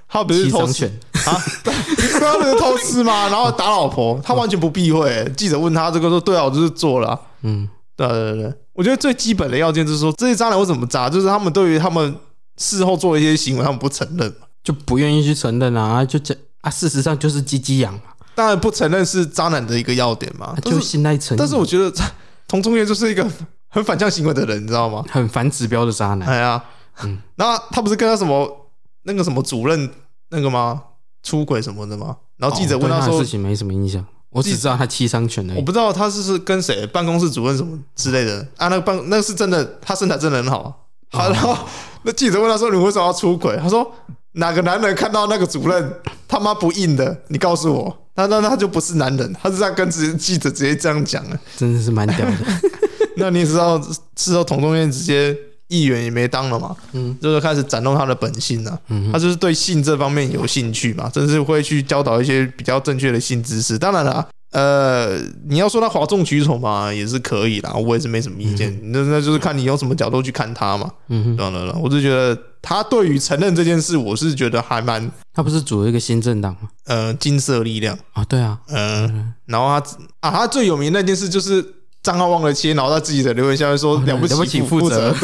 [0.08, 0.86] 他不是偷吃
[1.26, 1.34] 啊？
[2.20, 3.28] 他不是偷吃吗？
[3.30, 5.32] 然后打老婆，他完全不避讳。
[5.36, 8.54] 记者问他这个说：“对啊，我就是做了。”嗯，对对对。
[8.74, 11.10] 我觉得最基本的要件就是说，这些渣男为什么渣？
[11.10, 12.16] 就是他们对于他们
[12.58, 14.34] 事后做的一些行为，他们不承认，
[14.64, 18.00] 就不愿意去承认啊，就这啊，事实上就是鸡鸡痒。
[18.36, 21.38] 当然不承认是渣男的一个要点嘛，就信赖承认。
[21.38, 21.92] 但是我觉得
[22.48, 23.26] 童仲彦就是一个
[23.70, 25.04] 很反向行为的人，你知道吗？
[25.10, 26.28] 很反指标的渣男。
[26.28, 26.64] 哎呀，
[27.04, 28.70] 嗯，然后他不是跟他什么
[29.04, 29.90] 那个什么主任
[30.30, 30.82] 那个吗？
[31.24, 32.18] 出轨什么的吗？
[32.38, 34.06] 然后记者问他说，事情没什么印象。
[34.30, 38.68] 我只知道他七伤拳而已，我不知道他是是跟谁办公室主任什么之类的啊。
[38.68, 40.88] 那个办那个是真的，他身材真的很好。
[41.12, 41.56] 好，然后
[42.02, 43.90] 那记者问他说：“你为什么要出轨？”他说
[44.34, 47.22] ：“哪个男人看到那个主任他妈不硬的？
[47.28, 52.38] 你告诉我，那那他就不是男人。”他是这样跟直接记者直接这样讲啊，真的是蛮屌的。
[53.18, 53.80] 那你也知道，
[54.16, 55.36] 事后童仲彦直接。
[55.70, 63.76] 议员也没当了嘛，嗯，就是开始展露他的本性了，嗯，他就是对性这方面有兴趣嘛，真是会去教导一些比较正确的性知识。
[63.80, 68.78] 当然了，呃，你要说他哗众取宠嘛，也是可以啦，我也是没什么意见。
[68.92, 75.12] 那那就是看你用什么角度去看他嘛，嗯，当然了，我就觉得他对于承认这件事，我是觉得还蛮……
[75.32, 76.62] 他不是组了一个新政党吗？
[76.86, 79.76] 呃，金色力量啊，对啊，嗯，然后他
[80.22, 81.64] 啊，他最有名的那件事就是。
[82.04, 85.16] 账号忘了切，然后他自己的留言下面说了不起，负责。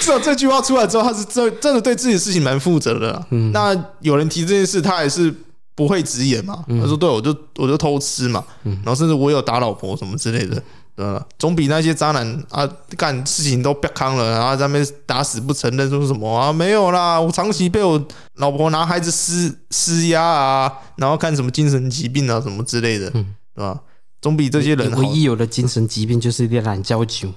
[0.00, 3.24] 至少这句话出来之后，他是真真的对自己的事情蛮负责的。
[3.52, 5.32] 那有人提这件事，他也是
[5.76, 6.64] 不会直言嘛。
[6.66, 10.60] 他说：“对，我就我就偷吃嘛。”然后甚至我有打老婆什么之类的，
[10.94, 11.24] 对吧？
[11.38, 18.02] 总比那些渣男啊干事情都别康了，然后在那边打死不承认，说什么啊没有啦，我长期被我
[18.36, 23.80] 老婆拿孩子施施压啊，然后看什么精神疾病啊什么之类的，嗯对吧？
[24.20, 27.28] 总比这些人唯一有的精神疾病就是恋懒交酒，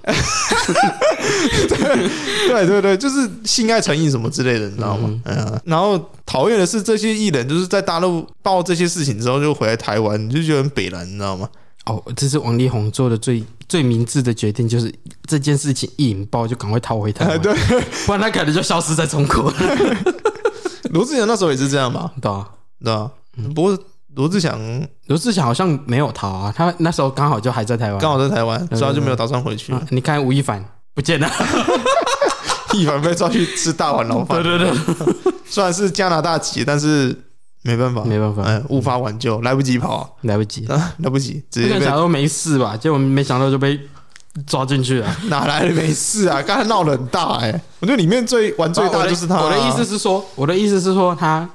[2.47, 5.19] 对对对，就是性爱成瘾什么之类的，你知道吗？
[5.23, 11.49] 嗯，然后讨厌的是这些艺人，就是在大陆爆这些事情之后就回来台湾，你就觉得很北蓝，你知道吗？
[11.85, 14.93] 哦，这是王力宏做的最最明智的决定，就是
[15.25, 17.53] 这件事情一引爆就赶快逃回台湾，对，
[18.05, 19.53] 不然他可能就消失在中国。
[20.91, 22.11] 罗志祥那时候也是这样吧？
[22.21, 22.49] 对啊，
[22.83, 23.11] 对啊，
[23.53, 23.77] 不过。
[24.15, 24.57] 罗志祥，
[25.07, 29.75] 罗志祥好像没有逃啊，他那时候刚好就还在台湾，刚好在台湾，所以他就没有打算回去。
[29.89, 31.29] 你看吴亦凡不见了，
[32.73, 34.41] 亦凡被抓去吃大碗牢饭。
[34.41, 35.13] 对 对对，
[35.45, 37.13] 虽然是加拿大籍，但是
[37.65, 43.79] 没办法，没办法，哎，无法挽救，来不及跑，来不及，来不及，直接想说没事吧，结果没想到就被
[44.47, 45.17] 抓进去了。
[45.27, 46.41] 哪来的没事啊？
[46.41, 49.41] 刚才闹得很大哎，我觉得里面最玩最大就是他。
[49.41, 51.49] 我的意思是说，我的意思是说他。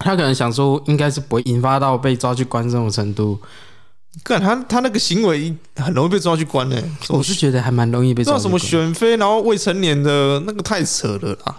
[0.00, 3.36] 他可能想说，应该是不会引发到被抓去关这种程度。
[4.22, 6.84] 看他，他那个行为很容易被抓去关呢、欸。
[7.08, 8.38] 我是觉得还蛮容易被抓。
[8.38, 11.56] 什么选妃，然后未成年的那个太扯了啦！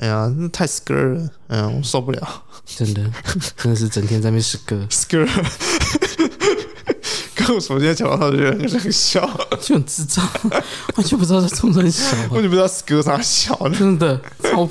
[0.00, 2.42] 哎呀，那太 scare 了，哎呀，我受不了。
[2.64, 3.12] 真的，
[3.56, 5.28] 真的是整天在那边 scare。
[7.34, 9.28] 跟我首先讲到他，就觉得很想笑，
[9.60, 10.26] 就很智障，
[10.96, 14.68] 完全不知道在冲什么笑，完全不知道 scare 啥笑，真的超。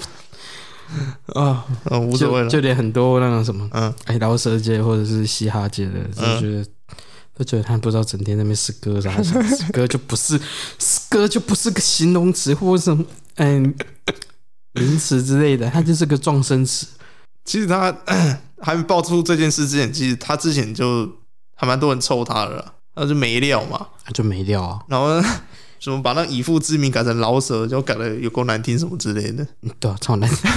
[1.36, 2.50] 啊，嗯，无所谓了。
[2.50, 6.66] 就连很多那种什么，嗯，哎，饶舌界或者是嘻哈界的，就觉得
[7.38, 10.40] 都觉得他不知道整天在那边诗歌啥，诗歌就不是
[10.80, 13.76] 诗歌就不是个形容词或者什么嗯
[14.74, 16.88] 名词之类的，他就是个撞声词。
[17.46, 17.96] 其实他
[18.62, 21.10] 还没爆出这件事之前，其实他之前就
[21.56, 25.22] 还蛮多人抽他的，他就没料嘛，他就没料啊，然后。
[25.80, 29.48] 什么把那以父之名改成老舍，就改的有够难听什么之类的，
[29.80, 30.52] 对啊，超难听，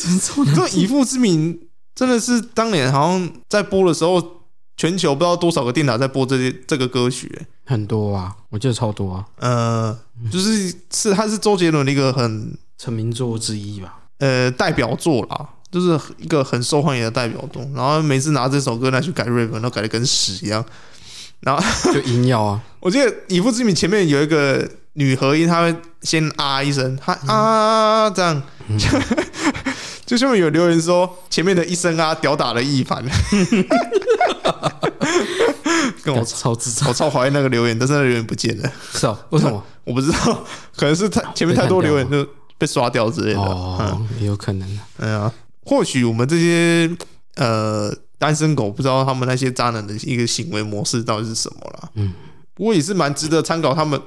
[0.00, 0.54] 真超难听。
[0.56, 1.56] 这以父之名
[1.94, 4.20] 真的是当年好像在播的时候
[4.76, 9.24] 全球不知道多少个电台在播这些这个歌曲、欸，很多啊，我记得超多啊。
[9.36, 9.96] 呃，
[10.28, 17.62] 就是是他是周杰伦的一个很成名作之一吧，呃，代表作啦，就是一个很受欢迎的代表作。
[17.74, 20.64] 然后每次拿这首歌来去改 rap，然后改的跟屎一样。
[21.40, 21.62] 然后
[21.92, 28.78] 就音要啊， 我记得《以父之名》前面有一个女和音，她会先啊一声，她啊这样，嗯、
[30.06, 33.04] 就下面有留言说前面的一声啊屌打了一凡，
[36.02, 39.18] 跟我超超我超怀疑那个留言，但是那个留言不见了，是啊？
[39.28, 39.62] 为什么？
[39.84, 40.44] 我不知道，
[40.76, 42.26] 可能是太前面太多留言就
[42.60, 44.78] 被刷掉之类的，也有可能。
[44.98, 45.32] 哎呀，
[45.64, 46.96] 或许我们这些
[47.34, 47.92] 呃。
[48.20, 51.90] 单身狗不知道他们那些渣男的一个行为模式到底是什么啦。
[51.94, 52.12] 嗯，
[52.52, 53.98] 不过也是蛮值得参考他们。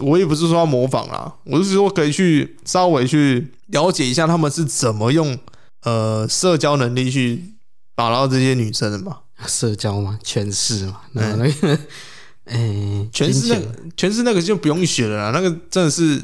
[0.00, 5.38] 我也不是说要模仿啦，我是说可以去稍微去了解一下他们是怎么用
[5.84, 7.54] 呃社交能力去
[7.94, 9.20] 打捞这些女生的嘛。
[9.46, 11.72] 社交嘛，全是嘛，那那个，
[12.44, 16.20] 哎、欸，权势那权势那个就不用学了啦，那个真的是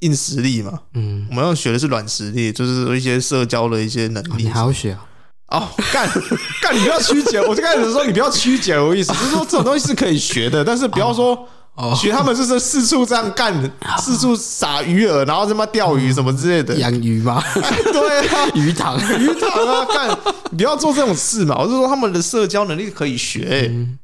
[0.00, 0.72] 硬实力嘛。
[0.94, 4.28] 嗯，我们要学的是软实力，就是一些社交的一些能力。
[4.30, 5.00] 哦、你还要学啊？
[5.48, 6.08] 哦，干
[6.62, 7.40] 干，你不要曲解！
[7.40, 11.48] 我就开始说你不要曲解我意思， 就是说这种东西是可以学的，但是不要说
[11.96, 13.52] 学他们就是四处这样干，
[13.98, 16.76] 四处撒鱼饵，然后他妈钓鱼什么之类的。
[16.76, 17.42] 养鱼吗？
[17.92, 19.84] 对啊，鱼塘，鱼塘啊！
[19.86, 20.18] 干，
[20.56, 21.56] 不要做这种事嘛！
[21.58, 23.44] 我是说他们的社交能力可以学，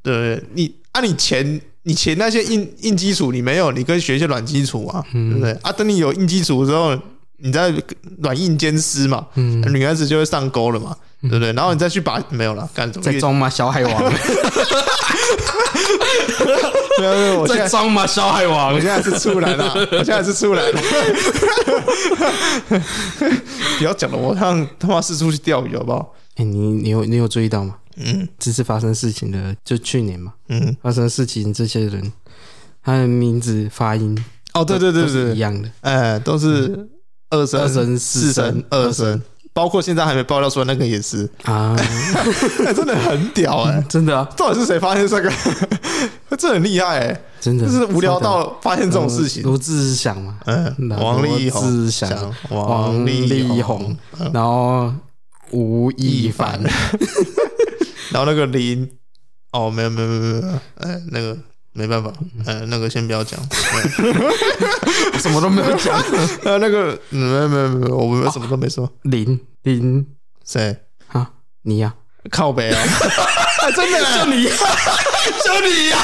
[0.03, 0.43] 对不对？
[0.55, 5.53] 你按，你钱，你前那些硬硬基础你没有，你可以学一些软基础啊，对不对？
[5.63, 6.97] 啊，等你有硬基础之后，
[7.39, 7.73] 你再
[8.23, 10.97] 软硬兼施嘛，女孩子就会上钩了嘛。
[11.23, 11.51] 对不对？
[11.55, 13.03] 然后你再去把没有了，干什么？
[13.03, 13.49] 在装吗？
[13.49, 14.05] 小海王？
[17.01, 18.07] 没 有没有，在装吗？
[18.07, 18.75] 小海王？
[18.75, 20.81] 我现在是出来了，我现在是出来了。
[23.79, 26.15] 不要讲了，我让他妈四处去钓鱼好不好？
[26.37, 27.77] 哎，你你有你有注意到吗？
[27.97, 32.13] 嗯，这次发生事情的就去年嘛，嗯，发生事情这些人，
[32.83, 34.17] 他的名字发音
[34.55, 36.89] 哦，对对对对，是一样的，哎，都是
[37.31, 39.21] 二声、二声、四声、二声。
[39.53, 41.27] 包括现在还没爆料出来那个也是。
[41.45, 41.75] 啊，
[42.77, 44.29] 真的很屌哎， 真的啊！
[44.37, 45.33] 到底是谁发现这个？
[46.37, 49.43] 这很厉害哎，真的，就是无聊到发现这种事情。
[49.45, 51.91] 罗志祥嘛，嗯，王力宏、
[52.51, 53.97] 王力宏，
[54.31, 54.93] 然后
[55.53, 56.61] 吴亦凡，
[58.11, 58.91] 然后那个林，
[59.53, 61.37] 哦，没有没有没有没有，哎，那个。
[61.79, 62.11] 没办法，
[62.47, 63.39] 呃，那个先不要讲，
[65.21, 65.95] 什么都没有讲。
[66.43, 68.91] 呃，那个没有没有没有，我们什么都没说。
[69.03, 70.07] 林林
[70.43, 70.75] 谁
[71.13, 71.31] 啊？
[71.65, 71.93] 你呀？
[72.31, 72.81] 靠北啊！
[73.77, 74.49] 真的就你，
[75.45, 75.99] 就你呀！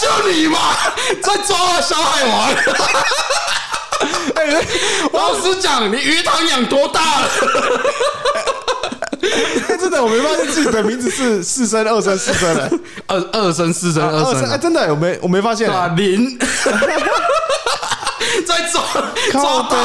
[0.00, 0.74] 就你嘛，
[1.22, 2.48] 在抓小海王。
[4.34, 4.64] 哎，
[5.12, 7.28] 我老实讲，你鱼塘养多大了？
[9.22, 12.70] 哎，真的，我没发现自己的名字是四声、二声、四声的，
[13.06, 14.48] 二二声、四声、二声。
[14.50, 15.70] 哎，真的，我没我没发现。
[15.96, 16.38] 林
[18.46, 18.82] 在抓
[19.32, 19.76] 靠背，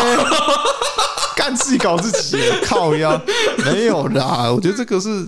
[1.35, 3.19] 干自己搞自己，靠腰
[3.65, 4.51] 没有啦。
[4.51, 5.27] 我觉得这个是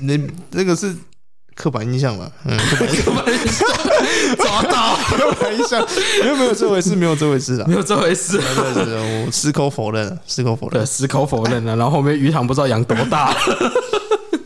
[0.00, 0.94] 你这个是
[1.54, 2.28] 刻板印象吧？
[2.44, 2.56] 嗯，
[3.04, 3.66] 刻板印象
[4.38, 5.86] 抓到 刻板印象，
[6.22, 8.38] 没有没有这回事，没有这回事的，没有这回事。
[8.38, 11.76] 对对对，我矢口否认，矢口否认，对，矢口否认了。
[11.76, 13.34] 然后后面鱼塘不知道养多大，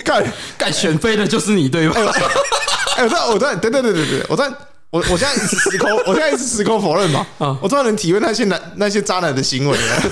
[0.05, 0.25] 干
[0.57, 2.01] 干选妃的就是你对吧？
[2.97, 4.49] 哎，我在我在等等等等等，我在
[4.91, 7.27] 我我现在一直矢口，我现在一直矢口否认嘛。
[7.39, 10.03] 啊，我突然能体会那些男那些渣男的行为了。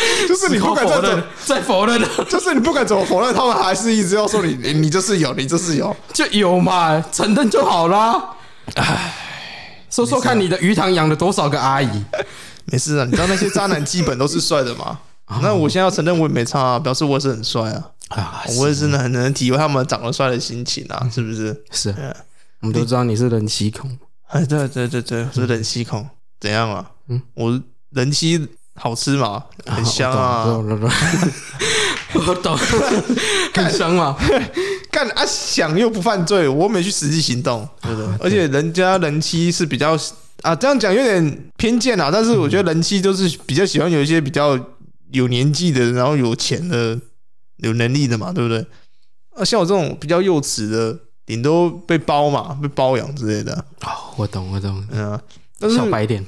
[0.28, 8.36] 就是你不敢否认， 再否认， 就是你不敢怎么否认，他们还是一直要说你，你就是有，你就是有，就有嘛，承认就好啦。
[8.74, 9.14] 唉，
[9.90, 12.04] 说说看你的鱼塘养了多少个阿姨？
[12.66, 14.98] 没事啊，你知道那些渣男基本都是帅的吗？
[15.42, 17.84] 那我现在要承认我也没差啊，表示我也是很帅啊。
[18.08, 21.64] 啊，我也真的很能体会他们长得帅的心情啊，是不是？
[21.70, 21.94] 是，
[22.60, 23.96] 我们都知道你是人妻控。
[24.28, 26.08] 哎，对对对对，是人妻控，
[26.40, 26.90] 怎样啊？
[27.08, 27.60] 嗯，我
[27.90, 28.48] 人妻。
[28.74, 30.44] 好吃嘛，很香啊！
[32.14, 32.56] 我懂，
[33.54, 34.16] 很香嘛。
[34.90, 38.08] 干啊，想又不犯罪，我没去实际行动，对不对？
[38.20, 39.96] 而且人家人妻是比较
[40.42, 42.10] 啊，这样讲有点偏见啊。
[42.12, 44.58] 但是我觉得人妻都是比较喜欢有一些比较
[45.12, 46.98] 有年纪的，然后有钱的、
[47.58, 48.66] 有能力的嘛，对不对？
[49.36, 53.52] 啊，像我这种比较幼稚的，顶多被包嘛，被包养之类的。
[53.82, 54.84] 哦，我懂，我懂。
[54.90, 55.20] 嗯啊，
[55.76, 56.24] 小白点。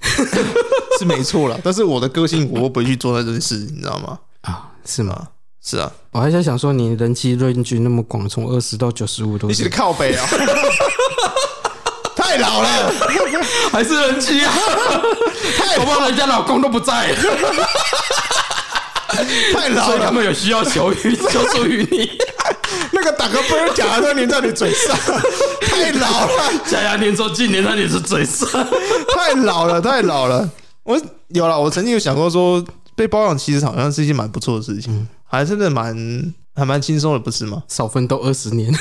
[0.98, 4.18] 是没错了，但是我的个性我不会去做那件事，你知道吗？
[4.42, 5.28] 啊，是吗？
[5.62, 10.26] 是啊，我还在想说，你人气 range 那么广，从二十到九十五都，你是靠北啊？
[12.16, 12.92] 太老了，
[13.72, 14.52] 还是人气啊？
[15.58, 17.14] 太，我怕人家老公都不在。
[19.52, 22.10] 太老了，他们有需要求于求助于你。
[23.02, 24.94] 那个打个啵假牙都粘在你嘴上，
[25.62, 26.62] 太老了。
[26.68, 28.46] 假牙粘着进粘在你的嘴上，
[29.14, 30.48] 太老了，太老了。
[30.82, 32.62] 我有了，我曾经有想过说，
[32.94, 37.62] 被包养其实好像是一件蛮不错的事情，还真的蛮还蛮轻松的，不是吗？
[37.68, 38.72] 少奋斗二十年，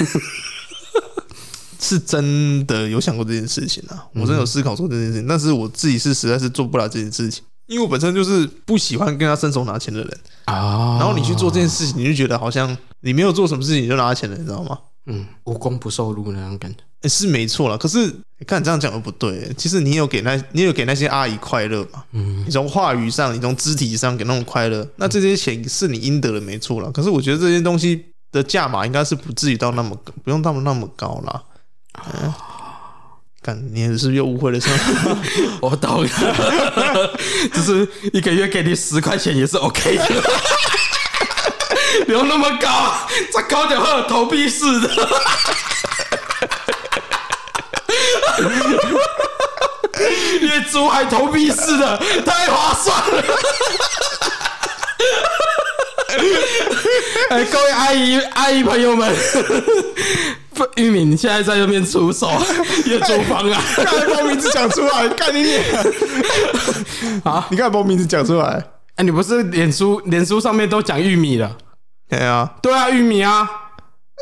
[1.79, 4.03] 是真的有想过这件事情啊！
[4.15, 7.43] 我真的有思考过这件事情，但是我自己是实在是做不了这件事情。
[7.69, 14.77] 因为我本身就是不喜欢跟他伸手拿钱的人啊，然后你去做这件事情，你就觉得好像你没有做什么事情你就拿钱了，你知道吗？
[15.05, 17.77] 嗯，无功不受禄那种感觉，欸、是没错啦。
[17.77, 18.07] 可是
[18.39, 22.03] 你看你这样讲的不对，其实你有给那，你有给那些阿姨快乐嘛？
[22.11, 26.89] 嗯，你从话语上，你从肢体上给那种快乐，那这些钱是你应得的，没错啦。
[26.93, 31.43] 可是我觉得这些东西的价码应该是不至于到那么，不用到那么高啦。
[32.13, 32.33] 嗯
[33.73, 35.17] 你是不是又误会了什么？
[35.61, 36.09] 我懂了，
[37.53, 40.05] 就是一个月给你十块钱也是 OK 的，
[42.05, 44.89] 不用那么高，再高点会有投币式的。
[50.41, 53.23] 月租还投币式的，太划算了。
[57.29, 59.13] 哎，各位阿姨、阿姨朋友们。
[60.75, 62.29] 玉米，你现在在那边出手，
[62.85, 63.61] 月租方啊！
[63.75, 65.63] 刚才把我名字讲出来，干你脸！
[67.23, 68.63] 啊，你刚才把我名字讲出来。
[68.95, 71.55] 哎，你不是脸书，脸书上面都讲玉米了？
[72.09, 73.47] 对啊，对啊，玉米啊。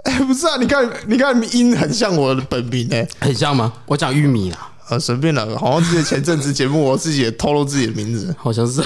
[0.04, 3.74] 哎，不是啊，你看，你看音很像我的本名哎，很像吗？
[3.88, 4.70] 我讲玉米啊。
[4.90, 8.80] 呃，随便了，好像之前前阵子节目，我自己也透露自己的名字， 好像是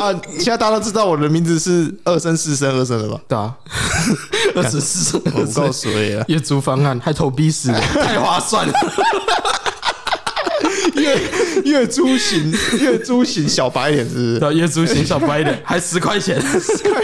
[0.00, 0.10] 啊。
[0.38, 3.20] 现在大家都知道我的名字是二生四生二生了吧？
[3.28, 3.54] 对啊，
[4.56, 8.72] 二十四生，我告诉你啊，月租方案还投币式， 太划算了。
[10.94, 11.20] 月
[11.64, 14.38] 月租型，月租型小白脸是不是？
[14.40, 17.02] 对，月租型小白脸还十块钱，十块。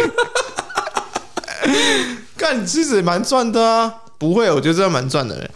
[2.36, 3.92] 干，其实也蛮赚的啊。
[4.18, 5.50] 不会，我觉得这样蛮赚的嘞。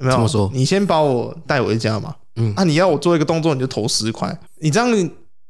[0.00, 0.16] 有没有？
[0.16, 0.50] 怎么说？
[0.52, 2.14] 你先把我带回家嘛。
[2.36, 4.36] 嗯，啊，你要我做一个动作，你就投十块。
[4.60, 4.90] 你这样，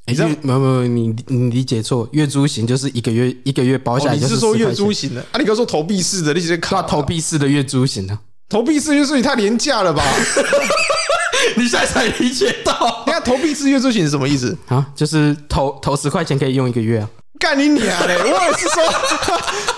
[0.07, 2.09] 你这样，没有没有，你你理解错。
[2.13, 5.21] 月租型就是一个月一个月包下来，你是说月租型的？
[5.33, 8.19] 啊，你刚说投币式的那些卡，投币式的月租型的，
[8.49, 10.03] 投币式月租型太廉价了吧？
[11.57, 12.75] 你现在才理解到，
[13.07, 14.87] 你看投币式月租型是什么意思啊？
[14.95, 17.09] 就是投投十块钱可以用一个月啊。
[17.45, 18.17] 干你娘嘞！
[18.25, 18.83] 我也是说，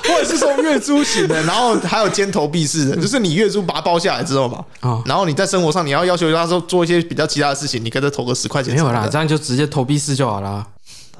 [0.14, 10.64] 我也是说月租型的，然后还有兼投币式的，就是你月租把它包下来之后嘛，啊，然后你在生活上你要要求他说做一些比较其他的事情，你跟他投个十块钱，没有啦，这样就直接投币式就好啦。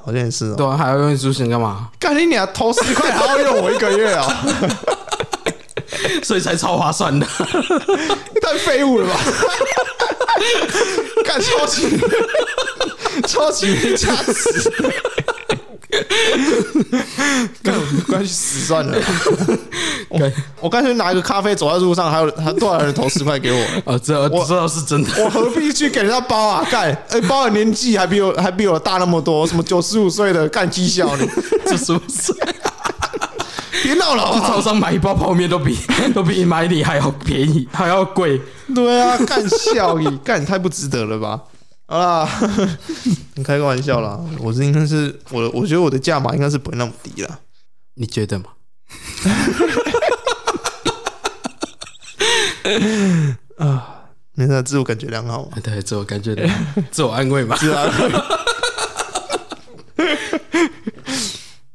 [0.05, 1.89] 好像也是哦，对啊，还要用月租型干嘛？
[1.99, 4.45] 干你娘，投十块还要用我一个月啊，
[6.23, 7.27] 所以才超划算的，
[8.41, 9.19] 太废物了吧？
[11.25, 11.99] 干超级
[13.27, 14.71] 超级没价值。
[17.63, 17.73] 干，
[18.07, 18.97] 关系死算了。
[20.09, 23.91] 我我干脆拿一个咖啡走在路上，还有还多少人投十块给我？
[23.91, 25.09] 啊，这我知道是真的。
[25.23, 26.65] 我何必去给人家包啊？
[26.69, 31.25] 干，哎，包的年纪还比我还比我大那么多，什么九十五岁的干绩效你
[31.71, 32.35] 九十五岁？
[33.83, 34.33] 别闹了！
[34.33, 35.77] 去超商买一包泡面都比
[36.13, 38.41] 都比你买你还要便宜，还要贵。
[38.75, 41.39] 对啊，干笑你干，你太不值得了吧？
[41.89, 42.29] 好啦，
[43.35, 44.19] 你 开个玩笑啦。
[44.39, 47.39] 我是应该是我的，我觉得我的价码应该是不会那么低啦。
[47.95, 48.45] 你觉得吗？
[53.57, 55.57] 啊，没事，自我感觉良好嘛。
[55.63, 57.55] 对，自我感觉良好， 自我安慰嘛。
[57.55, 58.11] 自我安慰。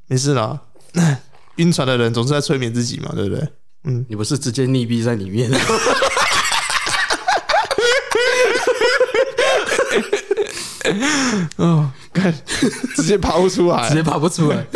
[0.08, 0.60] 没事啦，
[1.56, 3.48] 晕船的人总是在催眠自己嘛，对不对？
[3.84, 5.50] 嗯，你不是直接溺毙在里面？
[11.56, 12.32] 哦，看，
[12.96, 14.66] 直接爬不出来，直接爬不出来，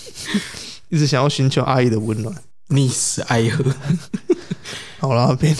[0.90, 2.34] 一直想要寻求阿姨的温暖，
[2.70, 3.64] 溺死爱河。
[4.98, 5.54] 好了，别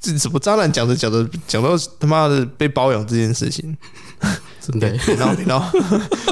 [0.00, 3.76] 这什么渣男讲着讲着讲到他妈的被包养这件事情，
[4.60, 5.72] 真的别闹别闹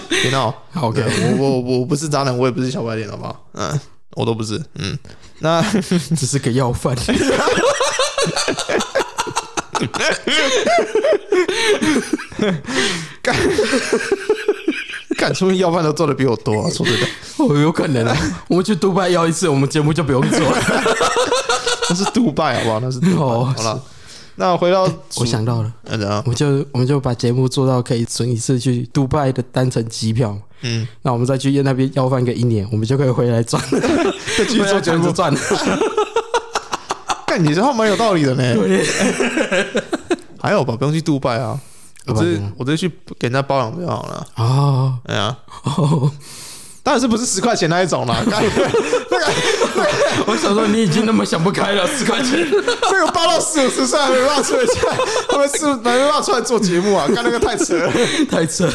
[0.08, 0.54] 别闹。
[0.74, 1.02] OK，
[1.38, 3.48] 我我我不是渣男，我也不是小白脸，好不好？
[3.54, 3.80] 嗯，
[4.12, 4.62] 我都不是。
[4.74, 4.98] 嗯，
[5.40, 5.62] 那
[6.16, 6.94] 只是个要饭。
[13.22, 13.34] 干
[15.16, 16.70] 干，说明要饭都做的比我多啊！
[16.70, 18.16] 说真的，哦，有可能啊。
[18.48, 20.58] 我们去杜拜要一次，我们节目就不用做了。
[21.88, 22.80] 那是杜拜，好不好？
[22.80, 23.16] 那是杜拜。
[23.16, 23.82] 好了，
[24.36, 25.72] 那回到我想到了，
[26.24, 30.36] 我们就我们就把节目做到可以存一次去杜拜的单程机票。
[30.62, 33.62] 嗯，那我们再去那边要饭个一年，我们就可以回来赚，
[34.36, 35.32] 再继续做节目赚。
[37.32, 38.42] 干，你这话蛮有道理的呢。
[40.38, 41.58] 还好吧，不用去杜拜啊。
[42.04, 44.26] 我直接我直接去给人家包养就好了。
[44.34, 45.34] 啊，哎呀，
[46.82, 48.22] 当然是不是十块钱那一种啦。
[48.26, 48.46] 那个，
[49.08, 49.26] 那个，
[50.26, 52.46] 我想说你已经那么想不开了，十块钱，
[52.90, 54.66] 这个包到四五十岁还没办法出来，
[55.30, 57.06] 他们是没办法出来做节目啊？
[57.14, 57.92] 干那个太扯了，
[58.28, 58.72] 太扯了。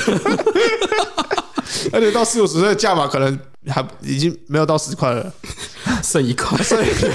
[1.91, 3.37] 而且到四五十岁的价码可能
[3.67, 5.31] 还已经没有到十块了，
[6.01, 7.09] 剩一块，剩一块。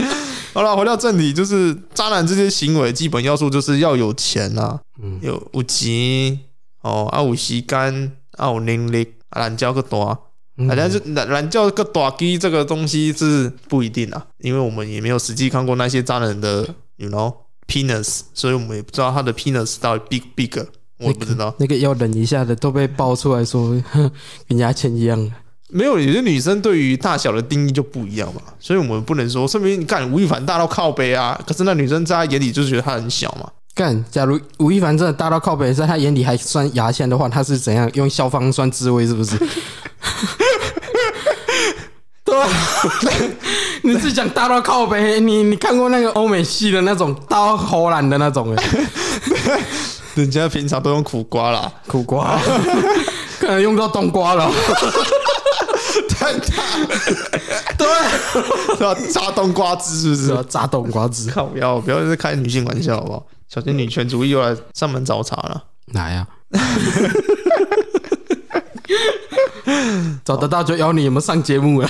[0.54, 6.38] 好了，回到正题，就是渣男这些行为基本要素就是要有钱啊，嗯，有有钱
[6.82, 10.18] 哦，啊有时间，啊有能力，啊懒叫个大，
[10.74, 16.66] 但是懒懒叫个大鸡这个东西是不一定啊，因为我们也没有实际看过那些渣男的
[16.96, 17.34] ，you know
[17.66, 20.58] penis，所以我们也不知道他的 penis 到底 big big，
[20.98, 21.54] 我也不知道。
[21.58, 24.10] 那个、那个要忍一下的都被爆出来说 跟
[24.48, 25.30] 人家钱一样。
[25.68, 33.50] 没有，有些女生对于大小的定义就不一样嘛，所以我们不能说，说明你干吴亦凡大到靠北啊，可是那女生在他眼里就是觉得他很小嘛。
[33.74, 39.06] 干，假如吴亦凡真的大到靠北，在他眼里还算牙签的话，他是怎样用消防栓自慰？
[39.06, 39.36] 是不是？
[42.24, 42.34] 对，
[43.82, 45.20] 你是讲大到靠北？
[45.20, 48.54] 你你看过那个欧美系的那种大到荷兰的那种？
[48.56, 48.64] 哎，
[50.14, 52.38] 人家平常都用苦瓜啦，苦瓜，
[53.38, 54.50] 可能用到冬瓜了。
[57.78, 57.86] 对，
[58.80, 60.28] 要扎冬瓜汁是不是？
[60.34, 61.44] 要扎冬瓜汁，靠！
[61.46, 63.26] 不要不要再开女性玩笑好不好？
[63.48, 65.62] 小心女权主义又来上门找茬了。
[65.92, 66.26] 来呀！
[70.24, 71.88] 找得到就邀你，有没有上节目了？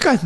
[0.00, 0.18] 干，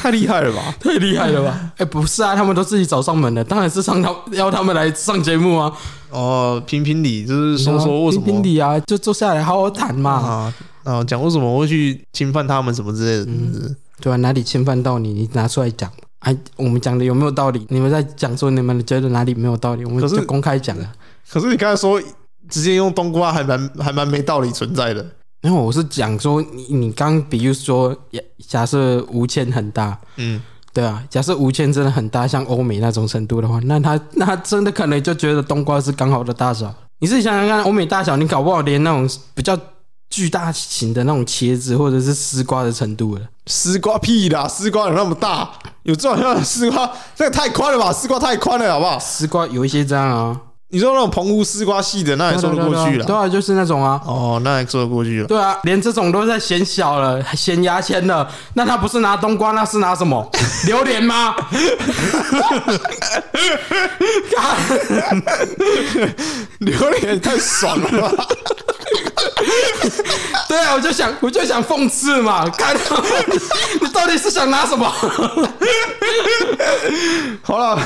[0.00, 0.74] 太厉害了吧！
[0.78, 1.58] 太厉害了吧！
[1.76, 5.72] 哎、欸，不是啊，他们都自己找上门的，当然是上他邀他们来上节目啊。
[6.10, 8.24] 哦，评评理，就是说说为什么？
[8.24, 10.10] 评评理啊，就坐下来好好谈嘛。
[10.10, 10.54] 啊，
[10.84, 13.68] 啊，讲为什么会去侵犯他们什么之类的是不是？
[13.68, 15.12] 嗯，对啊，哪里侵犯到你？
[15.12, 15.90] 你拿出来讲。
[16.20, 17.66] 哎，我们讲的有没有道理？
[17.68, 19.84] 你们在讲说你们觉得哪里没有道理？
[19.84, 20.92] 我们就公开讲了。
[21.28, 22.00] 可是你刚才说
[22.48, 25.04] 直接用冬瓜还蛮还蛮没道理存在的。
[25.42, 27.96] 因为我是讲说你你刚比如说
[28.46, 30.40] 假设吴谦很大，嗯。
[30.74, 36.74] 对啊，假设吴谦真的很大，像欧美那种程度的话，那他那他真的可能就觉得冬瓜是刚好的大小。
[37.00, 39.54] 你自己想想看，欧美大小，你搞不好连那种比较
[40.12, 43.22] 巨大型的那种茄子或者是丝瓜的程度了。
[43.46, 45.50] 丝瓜屁啦，丝瓜有那么大？
[45.84, 46.92] 有这种样丝瓜？
[47.16, 47.90] 这个太宽了吧？
[47.90, 48.98] 丝瓜太宽了，好不好？
[48.98, 50.38] 丝瓜有一些这样啊。
[50.74, 53.04] 你说那种澎湖丝瓜系的，那也说得过去了。
[53.04, 54.00] 对啊，就是那种啊。
[54.06, 55.26] 哦，那也说得过去了。
[55.28, 60.26] 对啊，连这种都在嫌小了，嫌牙签了，那他不是拿冬瓜，那是拿什么？
[60.64, 61.36] 榴莲吗？
[66.60, 68.26] 榴莲太爽了吧！
[70.48, 73.04] 对啊，我就想，我就想讽刺嘛，看到
[73.78, 74.90] 你到底是想拿什么？
[77.42, 77.78] 好了，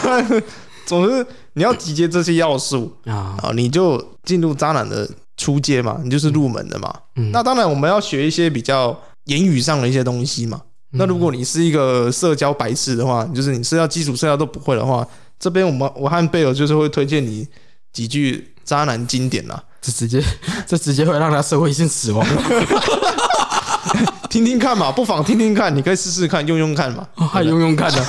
[0.87, 1.27] 总之。
[1.57, 6.95] 你要集结这些要素啊，你就进入渣男的初阶嘛，你就是入门的嘛。
[7.33, 8.95] 那当然我们要学一些比较
[9.25, 10.61] 言语上的一些东西嘛。
[10.91, 15.07] 那如果你是一个社交白痴的话，就是你社交基础社交都不会的话，
[15.39, 17.49] 这边我们我和贝尔就是会推荐你
[17.91, 19.63] 几句渣男经典啦。
[19.81, 20.23] 这直接
[20.67, 22.27] 这直接会让他社会性死亡。
[24.37, 28.05] 听听看嘛，不妨听听看，你可以试试看，用用看嘛，还用用看的，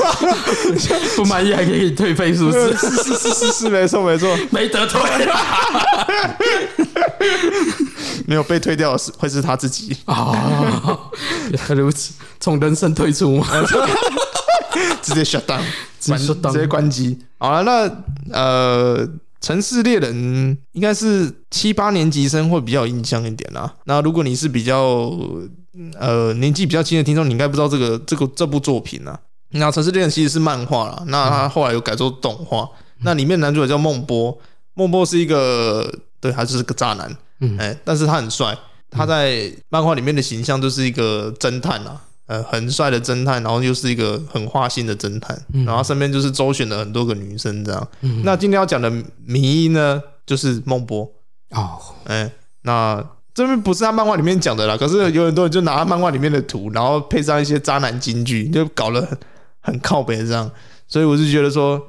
[1.16, 2.76] 不满意还可以退费，是不是？
[2.76, 5.02] 是是是是是，没错没错，没得退，
[8.26, 11.00] 没有被退掉的是会是他自己啊，
[11.50, 12.12] 原来如此，
[12.42, 13.48] 从人生退出吗？
[15.02, 15.62] 直接 shut down，
[15.98, 16.14] 直
[16.52, 17.18] 接关机。
[17.38, 19.08] 好了，那呃。
[19.40, 23.72] 城市猎人应该是七八年级生会比较有印象一点啦。
[23.86, 25.12] 那如果你是比较
[26.00, 29.20] 呃年纪比较轻的听众，你应该不知道这个这个这部作品啊。
[29.52, 32.70] 那城市猎人其实是漫画啦，那他后来有改做动画。
[33.02, 34.38] 那里面男主角叫孟波，
[34.74, 37.18] 孟波是一个对，他就是个渣男，
[37.58, 38.58] 哎，但是他很帅。
[38.90, 42.02] 他在漫画里面的形象就是一个侦探啊。
[42.28, 47.88] 呃，很帅的侦探，然后又是一个很花心的侦探，嗯、然后身边就是周旋了很多个女生这样。
[48.02, 48.92] 嗯、那今天要讲的
[49.24, 51.10] 迷呢，就是孟波
[51.52, 51.80] 哦。
[52.04, 52.32] 哎、欸，
[52.64, 53.02] 那
[53.38, 59.16] 这边不是他漫画里面讲的啦，可是有很多人就拿他漫画里面的图，然后配上一些渣男金句，就搞得很
[59.62, 60.50] 很靠北这样。
[60.88, 61.80] 所以我是觉得说，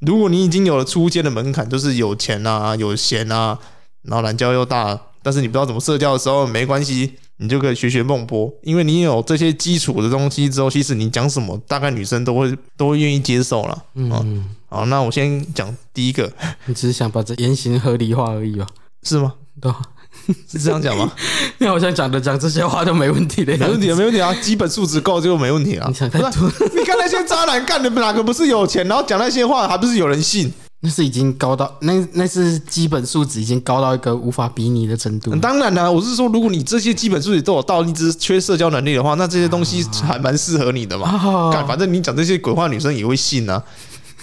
[0.00, 3.56] 如果你已经有了出街的门槛，就是有钱啊、有闲啊，
[4.02, 7.12] 然后懒觉又大，但是你不知道怎么社交的时候，没关系。
[7.38, 13.84] 你就可以学学孟波，因为你有这些基础的东西之后，其实你讲什么，大概女生都会都会愿意接受了。
[13.94, 16.32] 嗯，好，那我先讲第一个。
[16.64, 18.66] 你只是想把这 言行合理化而已吧？
[19.04, 19.34] 是吗？
[19.60, 19.70] 对，
[20.50, 21.12] 是这样讲吗？
[21.58, 25.86] 你好像讲的讲这些话都没问题的，没问题，没问题啊，基本素质够就没问题啊。
[25.88, 26.30] 你想太多，
[26.74, 30.52] 你看那些渣男干的哪个不是有钱，然后讲那些话还不是有人信？
[30.80, 35.34] 那是已经高到那那是基本素质已经高到一个无法比拟的程度。
[35.36, 41.50] 当然啦，我是说，如果你这些基本素质都有到，你只是缺社交能力的话，那这些东西还蛮适合你的嘛。
[41.50, 43.60] 干，反正你讲这些鬼话，女生也会信啊。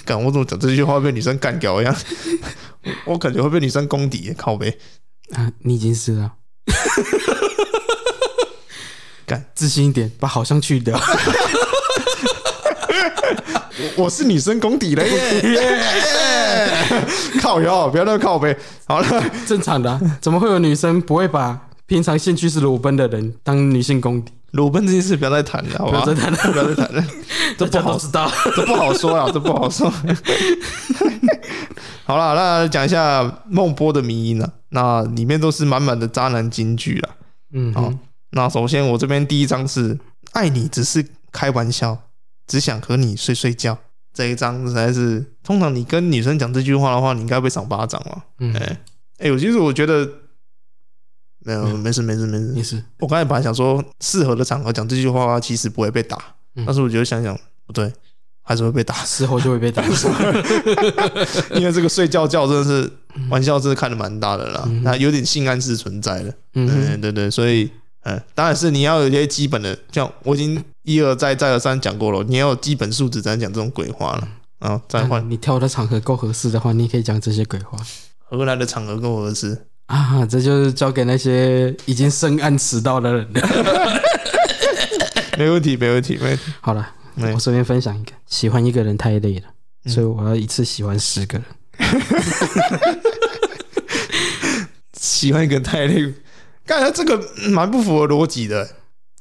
[0.06, 1.94] 干，我怎么讲这句话被女生干掉一样？
[3.06, 4.78] 我感觉会被女生攻底，靠北
[5.32, 5.52] 啊！
[5.60, 6.34] 你已经死了。
[9.26, 11.00] 敢，自信一点，把好像去掉。
[13.96, 15.80] 我是女生功底了 耶！
[17.42, 18.56] 靠腰，不要那么靠背。
[18.86, 24.32] 好了，正常的，怎么会有女生不会把平常兴趣是裸奔的人当女性功底？
[24.54, 26.02] 裸奔这件事不要再谈了，好吧？
[26.04, 27.06] 不要再谈了，不要再谈了，
[27.58, 29.92] 这不好知道，这不好说啊，这不好说。
[32.06, 34.54] 好了，那讲一下孟波的迷因了。
[34.70, 37.10] 那里面都是满满的渣男金句了。
[37.54, 37.94] 嗯，好。
[38.32, 40.00] 那首先我这边第一张是
[40.32, 41.98] 爱你只是开玩笑。
[42.46, 43.78] 只想和你睡睡觉，
[44.14, 45.26] 这一张实在是。
[45.44, 48.22] 通常你跟女生讲这句话的话，你应该被赏巴掌了。
[48.40, 48.78] 嗯，哎，
[49.20, 50.06] 哎，我其实我觉得
[51.44, 52.84] 没有，没事，没事，没事，没事。
[53.00, 56.18] 我刚才本来想说，适合的场合讲这句话，其实不会被打。
[56.66, 57.92] 但是我觉得想想不对，
[58.42, 58.96] 还是会被打。
[59.06, 59.84] 事后就会被打，
[61.56, 62.92] 因为这个睡觉觉真的是
[63.30, 64.70] 玩笑，真的看得蛮大的啦。
[64.84, 66.34] 那有点性暗示存在的。
[66.54, 67.70] 嗯，对对，所以。
[68.06, 74.28] 嗯，当然是你要有一些基本的，像我已经一而再再而三讲过了，你要有基本素质才能讲这种鬼话了。
[74.60, 77.78] 啊，再换你挑的场合够合适的话，你可以讲这些鬼话。
[78.26, 80.26] 何来的场合够合适啊？
[80.26, 83.28] 这就是交给那些已经深谙此道的人。
[85.38, 86.44] 没问题，没问题，没问题。
[86.62, 89.48] 好了，我顺便分享一个，喜欢一个人太累了，
[89.92, 91.46] 所以我要一次喜欢十个人。
[94.94, 96.14] 喜欢一个人太累。
[96.66, 97.20] 刚才这个
[97.50, 98.70] 蛮不符合逻辑的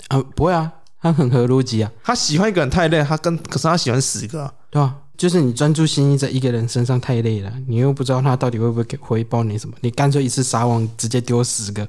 [0.09, 1.91] 啊，不会啊，他很合逻辑啊。
[2.05, 4.95] 他喜欢一个人太累，他跟可是他喜欢十个，啊，对吧，啊？
[5.17, 11.87] 就是你专注心意在一个人身上太累了，你又不知道他到底会不会给回报你什么，你干脆一次撒网直接丢十个，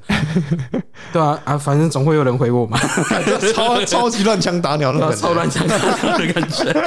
[1.11, 2.77] 对啊啊，反正总会有人回我嘛，
[3.55, 6.83] 超超级乱枪打鸟的感觉， 超乱枪打鸟的感觉。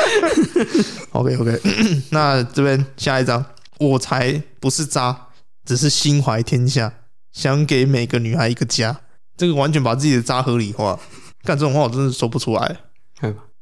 [1.12, 1.60] OK OK，
[2.10, 3.44] 那这边下一张，
[3.78, 5.16] 我才不是渣，
[5.64, 6.92] 只是心怀天下。
[7.32, 8.98] 想给每个女孩一个家，
[9.36, 10.98] 这个完全把自己的渣合理化。
[11.44, 12.76] 干这种话，我真的说不出来。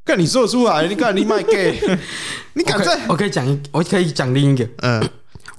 [0.04, 0.86] 干你说得出来？
[0.86, 1.80] 你干你卖 gay？
[2.52, 3.00] 你敢在？
[3.08, 4.68] 我可以讲一，我可以讲另一个。
[4.82, 5.02] 嗯，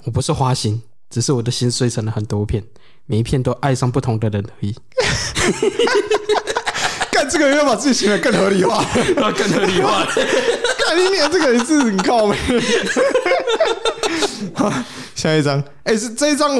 [0.04, 0.80] 我不是花心，
[1.10, 2.62] 只是我的心碎成了很多片，
[3.06, 4.74] 每一片都爱上不同的人而已。
[7.10, 8.84] 干这个要把自己行为更合理化，
[9.16, 10.04] 要 更合理化。
[10.04, 12.36] 干你脸，这个人是很靠北。
[14.54, 14.72] 好，
[15.16, 15.58] 下一张。
[15.82, 16.50] 哎、欸，是这一张。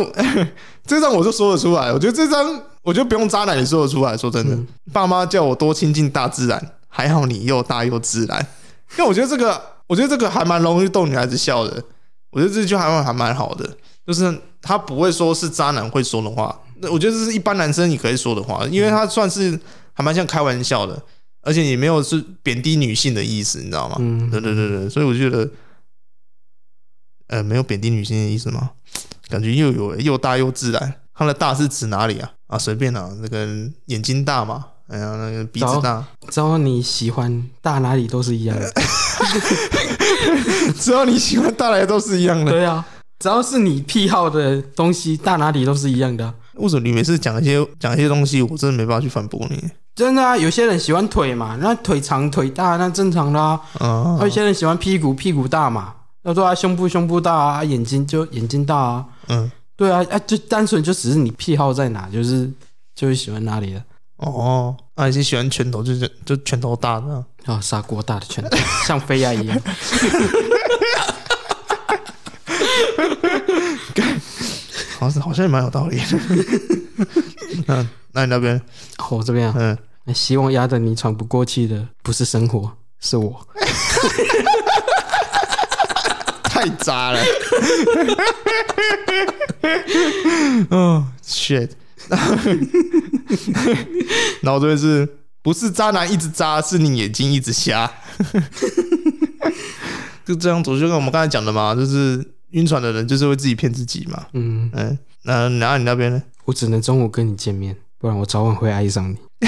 [0.87, 4.17] 这张我就说得出来，我觉得这张我就不用渣男也说得出来。
[4.17, 6.65] 说真的，嗯、爸妈叫我多亲近大自然，
[6.97, 8.41] 还好你又大又自然。
[8.97, 11.85] 因为我觉得这个，我觉得这个还蛮容易逗女孩子笑的。
[12.31, 13.77] 我觉得这句还还蛮好的，
[14.07, 16.59] 就是他不会说是渣男会说的话。
[16.77, 19.59] 那我觉得这是一般男生你可以说的话，因为他算是
[19.93, 21.01] 还蛮像开玩笑的，
[21.43, 23.97] 而且也没有是贬低女性的意思，你知道吗？
[23.99, 25.49] 嗯，对对对对，所以我觉得，
[27.29, 28.71] 呃，没有贬低女性的意思吗？
[29.29, 32.33] 感觉又有又大又自然，他的大是指哪里啊？
[32.47, 33.47] 啊，随便啊，那个
[33.87, 38.73] 眼睛大嘛，哎呀，那个鼻子大，只要你喜欢大哪里都是一样的。
[40.79, 42.53] 只要你喜欢大哪里都是一样的。
[42.53, 42.85] 对啊，
[43.19, 46.33] 只要是你癖好的东西，大哪里都是一样的。
[46.55, 49.63] 为什么你每次讲一些讲一些东西，我真的没办法去反驳你？
[49.95, 53.61] 真的啊，有些人喜欢腿嘛，那腿长腿大那正常的啊。
[53.79, 55.95] 啊，有些人喜欢屁股屁股大嘛。
[56.23, 62.51] 要说啊，胸部胸部大啊，眼睛就眼睛大啊，嗯，对啊，啊，就单纯就只是你癖好在哪，就是
[62.95, 63.83] 就是喜欢哪里的
[64.17, 68.57] 哦，啊，你是喜欢拳头，就是就拳头大的啊，砂锅大的拳头，
[68.87, 69.61] 像飞亚一样，
[74.99, 76.05] 好像好像也蛮有道理的，
[77.69, 78.61] 嗯，那你那边，
[79.11, 79.55] 我这边啊，
[80.07, 83.47] 嗯，希望压得你喘不过气的不是生活，是我。
[86.45, 87.21] 太渣了！
[90.71, 91.71] 哦、oh,，shit！
[94.43, 95.09] 然后这边是
[95.43, 97.91] 不是渣男一直渣，是你眼睛一直瞎？
[100.25, 104.27] 就这样子，就跟我们刚才讲的嘛，就是晕船的人就是会自己骗自己嘛。
[104.33, 106.23] 嗯嗯，那然后你那边呢？
[106.47, 109.17] 我只能中午跟你见面，不然我早晚会爱上你。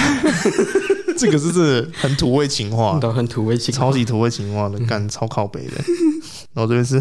[1.19, 5.73] 这个是是很土味情话，很土味情，超级土味情话的，干、嗯、超靠北的。
[6.53, 7.01] 然后这边是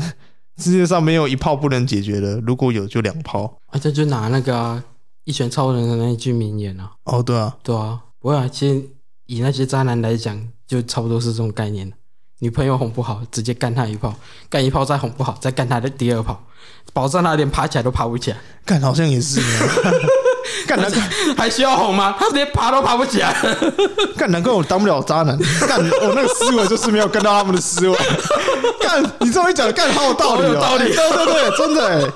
[0.57, 3.59] 世界上没有一炮不能解决的，如果有就两炮。
[3.67, 4.83] 啊，这就拿那个、啊、
[5.27, 6.89] 一拳超人的那一句名言啊。
[7.03, 8.47] 哦，对啊，对啊，不会啊。
[8.49, 8.81] 其实
[9.25, 11.91] 以那些渣男来讲，就差不多是这种概念。
[12.39, 14.15] 女朋友哄不好，直接干他一炮，
[14.49, 16.41] 干一炮再哄不好，再干他的第二炮，
[16.93, 18.37] 保证他连爬起来都爬不起来。
[18.63, 19.41] 干好像也是，
[20.65, 21.01] 干难怪
[21.35, 22.15] 还需要哄吗？
[22.17, 23.35] 他连爬都爬不起来。
[24.15, 25.37] 干难怪我当不了渣男。
[25.67, 27.97] 干我那个思维就是没有跟到他们的思维。
[28.79, 32.13] 干你这么一讲，干好有道理，有道理，对对对，真的。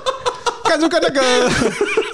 [0.64, 1.50] 干就跟那个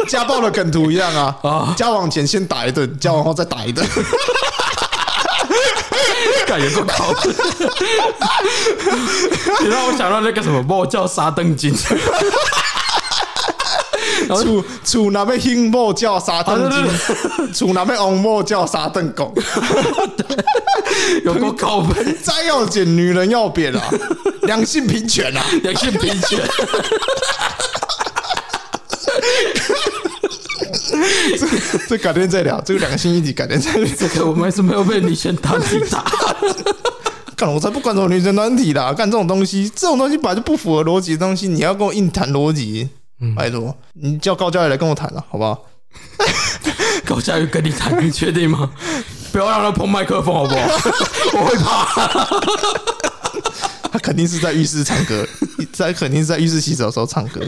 [0.08, 1.36] 家暴的梗图一样啊！
[1.42, 1.74] 啊。
[1.76, 3.86] 交往前先打一顿，交往后再打一顿。
[6.46, 7.14] 感觉够高，
[9.60, 11.74] 你让我想到那个什么莫叫沙登金，
[14.28, 16.88] 处处那边兴莫叫沙登金，
[17.52, 19.34] 处那边红莫叫沙登狗，
[21.24, 23.82] 有够高分，再要减，女人要扁啊，
[24.42, 26.40] 两性平权啊，两性平权。
[31.38, 31.46] 这
[31.88, 33.88] 这改天再聊，这个两性议题改天再聊。
[33.96, 36.04] 这个我们还是没有被女权团体打。
[37.36, 38.92] 干，我才不管这种女权团体啦！
[38.92, 42.88] 干这种东西，这种东西本来就不符合逻辑的东西，你要跟我硬谈逻辑，
[43.36, 45.66] 拜托，你叫高嘉宇来跟我谈了，好不好？
[47.06, 48.70] 高嘉宇跟你谈，你确定吗？
[49.30, 50.60] 不要让他碰麦克风，好不好？
[51.34, 53.07] 我会怕。
[53.92, 55.26] 他肯定是在浴室唱歌，
[55.72, 57.40] 在肯定是在浴室洗澡的时候唱歌，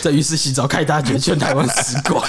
[0.00, 2.22] 在浴室洗澡开大绝，全台湾死光，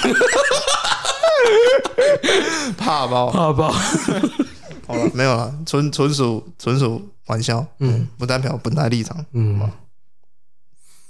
[2.76, 3.30] 怕爆。
[3.30, 3.70] 怕爆。
[4.86, 9.60] 好了，没有了，纯纯属纯属玩笑，嗯，不代表本台立场，嗯，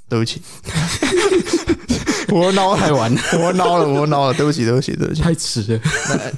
[0.08, 0.40] 对不起，
[2.30, 5.80] 我闹太晚了，我闹了，我闹了，对不起，对不起，对不起，太迟了。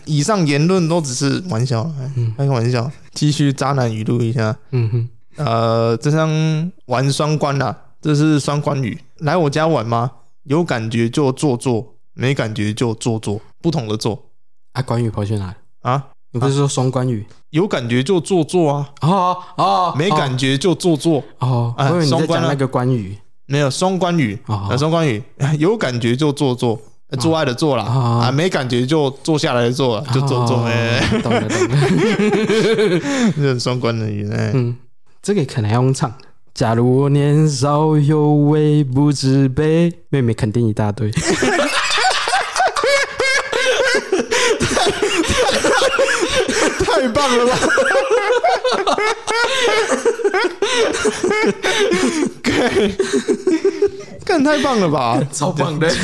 [0.05, 1.89] 以上言论都只是玩笑，
[2.37, 5.09] 开个玩笑，继续渣男语录一下，嗯哼。
[5.39, 8.99] 呃，这张玩双关啦，这是双关语。
[9.19, 10.11] 来我家玩吗？
[10.45, 14.27] 有感觉就做做，没感觉就做做，不同的做。
[14.73, 16.05] 啊，关羽跑去哪里啊？
[16.33, 17.27] 你不是说双关语？
[17.51, 18.89] 有感觉就做做啊！
[19.01, 21.75] 哦哦，没感觉就做做哦。
[21.77, 23.17] 啊，双关那个关羽
[23.47, 25.23] 没有双关语啊，双关语
[25.59, 26.79] 有感觉就做做，
[27.19, 31.79] 做爱的做啦啊，没感觉就坐下来的做，就做做哎，懂了懂了，
[33.35, 34.77] 这是双关的语哎，嗯。
[35.29, 36.11] 这个可能要用唱。
[36.55, 41.11] 假如我年少有为不自卑，妹妹肯定一大堆。
[46.81, 47.59] 太棒了吧！
[52.43, 52.91] 干，
[54.25, 55.23] 干太棒了吧！
[55.31, 55.95] 超棒的。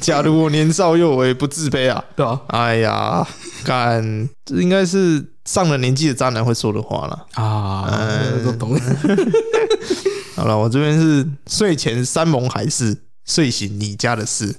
[0.00, 2.40] 假如我年少有为不自卑啊，对啊。
[2.48, 3.24] 哎呀，
[3.64, 5.26] 干，这应该是。
[5.44, 8.78] 上了年纪的渣男会说的话了啊，嗯，都懂。
[10.36, 14.54] 好了，我这边是睡前山盟海誓，睡醒你家的事，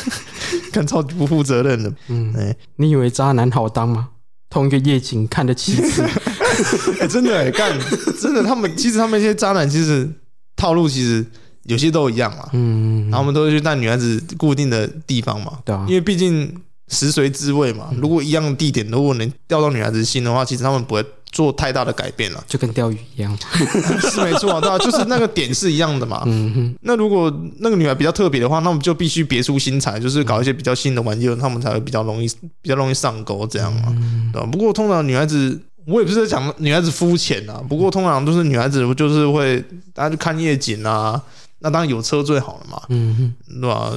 [0.72, 1.92] 看超级不负责任的。
[2.08, 4.10] 嗯，哎，你以为渣男好当吗？
[4.50, 6.02] 同一个夜景看得七次，
[7.00, 7.72] 哎，真的哎，干，
[8.20, 10.08] 真的，他们其实他们一些渣男其实
[10.54, 11.24] 套路其实
[11.64, 12.50] 有些都一样嘛。
[12.52, 16.54] 嗯，然后我们都会去带女孩子固定的地方嘛，对啊，因为毕竟。
[16.92, 23.34] 食髓知味嘛，如果一样的地点，如果能钓到女孩子心的话，其实他们不会做太大的改变了，就跟钓鱼一样，
[24.12, 26.22] 是没错啊，对啊，就是那个点是一样的嘛。
[26.28, 32.28] 嗯哼，那如果那个女孩比较特别的话，那我们就必须别出心裁，就是搞一些比较新的玩意，他们才会比较容易
[32.60, 33.96] 比较容易上钩这样嘛。
[34.30, 34.46] 对吧？
[34.52, 39.58] 不过通常女孩子，我也不是在讲女孩子肤浅啊，不过通常都是女孩子就是会
[39.94, 41.18] 大家去看夜景啊，
[41.60, 42.82] 那当然有车最好了嘛。
[42.90, 43.16] 嗯
[43.48, 43.92] 哼，对吧？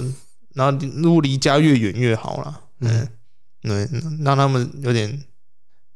[0.53, 2.61] 然后如果离家越远越好了。
[2.87, 3.07] 嗯，
[3.61, 5.21] 对，让他们有点，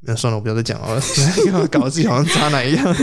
[0.02, 1.02] 那算了，我不要再讲了，
[1.70, 2.96] 搞得自己好像渣男一样。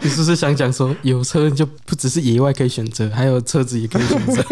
[0.00, 4.44] 你是不是想讲说，有车就不只是野外可以选择，还有车子也可以选择？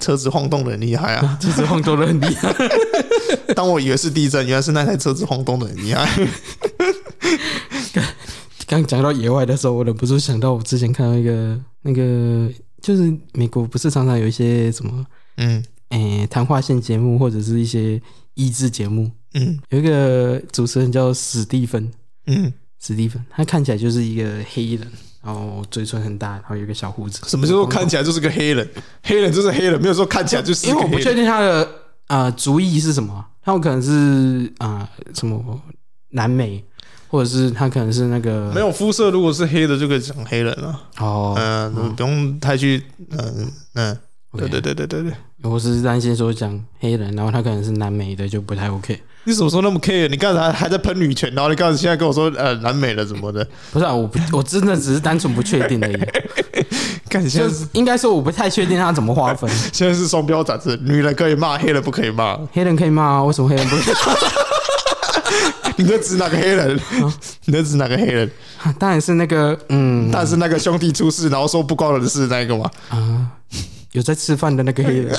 [0.00, 1.38] 车子晃动的很厉害啊！
[1.40, 2.54] 车子晃动的很厉害。
[3.54, 6.08] 当我以为是地震，原来是那台车子晃动的很厉害。
[8.66, 12.48] 刚讲到野外的时候，我忍不住想到我之前看到一个那个，
[12.80, 15.04] 就是美国不是常常有一些什么，
[15.36, 15.62] 嗯。
[15.90, 18.00] 诶，谈话性节目或者是一些
[18.34, 21.90] 益智节目，嗯，有一个主持人叫史蒂芬，
[22.26, 24.86] 嗯，史蒂芬，他看起来就是一个黑人，
[25.22, 27.20] 然后嘴唇很大，然后有一个小胡子。
[27.26, 28.68] 什么叫做看起来就是个黑人？
[29.02, 30.66] 黑人就是黑人，没有说看起来就是。
[30.68, 31.64] 因为我不确定他的
[32.06, 35.60] 啊、呃、族裔是什么，他有可能是啊、呃、什么
[36.10, 36.62] 南美，
[37.08, 40.80] 或者是他可能是那个没有肤色，如果是黑的就可以讲黑人了。
[40.98, 43.98] 哦，嗯、呃，不用太去，嗯、呃、嗯。
[44.38, 49.00] 对对对对对对，我是担心说讲黑人，然后他可能是南美的就不太 OK。
[49.24, 50.08] 你怎么说那么 care？
[50.08, 53.46] 你刚才还在喷女权，然后你刚才现在跟我说呃南美了什么的？
[53.72, 55.96] 不是啊，我不我真的只是单纯不确定而已。
[57.10, 59.50] 看你现在是应该说我不太确定他怎么划分。
[59.72, 62.38] 现在是双标展示，女人可以骂，黑人不可以骂。
[62.52, 63.24] 黑人可以骂啊？
[63.24, 64.14] 为什么黑人不可以骂？
[65.76, 66.80] 你在指哪个黑人？
[67.44, 68.30] 你在指哪个黑人？
[68.78, 72.68] 当然是那个，嗯，但是那个兄弟出事，然后说不关我的事那个嘛。
[72.88, 73.30] 啊，
[73.98, 75.08] 有在吃饭的那个黑人。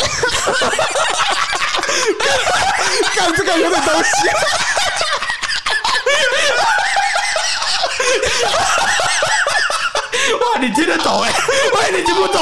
[3.14, 4.08] 干这个有点东西。
[10.40, 11.34] 哇，你听得懂哎？
[11.74, 12.42] 喂，你听不懂？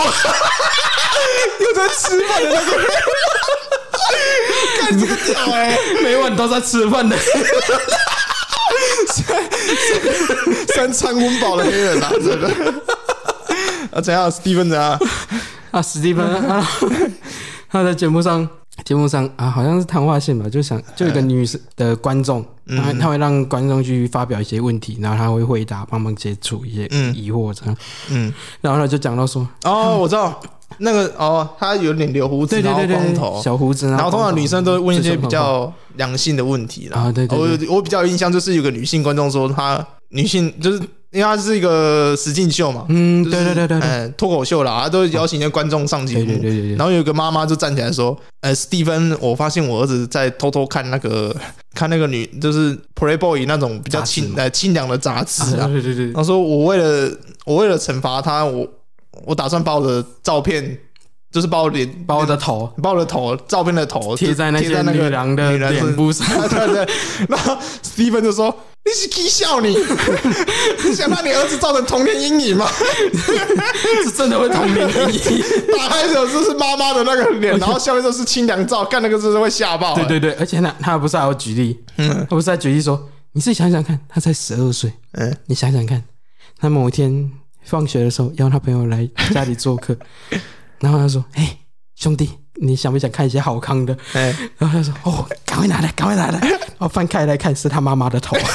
[1.60, 2.72] 有在吃饭的那个。
[4.80, 5.76] 干这个屌哎！
[6.04, 7.18] 每晚都在吃饭的。
[10.76, 12.48] 三餐温饱的黑人啊，真的
[13.92, 14.00] 啊？
[14.02, 14.32] 怎样？
[14.32, 15.00] 史蒂芬怎样？
[15.80, 16.68] 啊，史蒂芬啊，
[17.70, 18.48] 他在节目上，
[18.84, 27.78] 节目上啊，好像是谈话性吧，就想就一个女生的观众，他他会让观众去发表一些问题，然后他会回答，帮忙解除一些疑惑，这样。
[28.10, 30.40] 嗯，然后他就讲到说，哦，我知道。
[30.80, 37.00] 那个哦，他有点留胡子，然后光头，小胡子，然后通常女生都会问一些比较良性的问题啦。
[37.00, 40.80] 啊，对对，我我比较有印象就是有个女性观众说，她女性就是
[41.12, 46.76] 因为它是一个实境秀嘛，嗯，对对对对，哎，脱口秀啦，他都邀请一些观众上节目，对对对。
[46.76, 51.36] 然后有个妈妈就站起来说，呃，史蒂芬，我发现我儿子在偷偷看那个
[51.74, 56.12] 看那个女，就是 Playboy 那种比较清呃清凉的杂志啊，对对对。
[56.14, 57.12] 他说我为了
[57.46, 58.68] 我为了惩罚他，我。
[59.26, 60.78] 我打算把我的照片，
[61.32, 66.26] 就是把我脸、把我的头、把我的头照片的头贴在那些女郎的脸部上。
[66.50, 66.88] 对对。
[67.28, 68.56] 然后 Steven 就说
[68.86, 69.76] ：“你是气笑你，
[70.86, 72.66] 你想把你儿子造成童年阴影吗？
[74.04, 75.44] 是真的会童年阴影。
[75.78, 79.94] 打开的时候就是妈妈的那个脸，然后下面就是清凉照，看那个就是会吓爆。
[79.96, 86.02] 对对对，而且他他不是还有举例，嗯，他不是还举例说，你自己想想看，他才十二岁，嗯，你想想看，
[86.58, 87.30] 他某一天。
[87.70, 89.94] 放学的时候邀他朋友来家里做客，
[90.80, 91.60] 然后他说：“哎、欸，
[91.96, 98.38] 兄弟，你想不想看一些好康的？”欸、然后他说：“哦，赶快拿来，赶快拿来！”然后翻开来看，是他妈妈的头。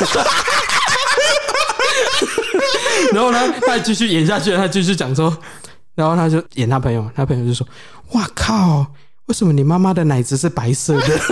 [3.13, 5.37] 然后呢，他继续演下去，他继续讲说，
[5.95, 7.67] 然后他就演他朋友，他朋友就说
[8.13, 8.87] ：“哇靠，
[9.27, 11.19] 为什么你妈妈的奶子是白色的？”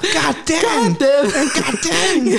[0.00, 0.94] God damn!
[0.94, 2.38] God damn!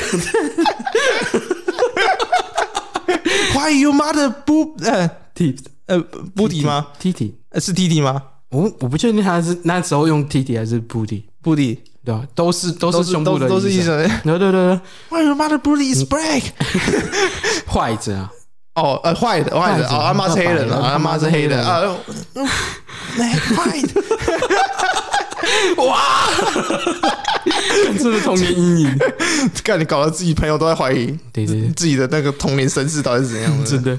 [3.60, 5.56] Why your mother boob 呃 T
[5.88, 6.00] 呃
[6.36, 8.22] booty 吗？T T 呃是 T T 吗？
[8.52, 12.24] 我我不确定他是那时候用 T T 还是 booty booty 对吧？
[12.34, 13.88] 都是都是胸部的都是意思。
[14.24, 14.80] 对对对
[15.10, 16.44] ，Why your mother booty is black？
[17.68, 18.32] 坏子啊！
[18.76, 19.98] 哦呃坏的坏的哦！
[19.98, 20.92] 阿妈是黑人啊！
[20.92, 21.82] 阿妈是黑人啊！
[23.14, 24.02] 坏的！
[25.86, 26.28] 哇！
[27.98, 29.00] 这是童年阴影，
[29.64, 33.66] 看你搞得自己朋友都在怀疑，对对对，自己的那个童年身世到底是怎样的？
[33.66, 33.98] 真的。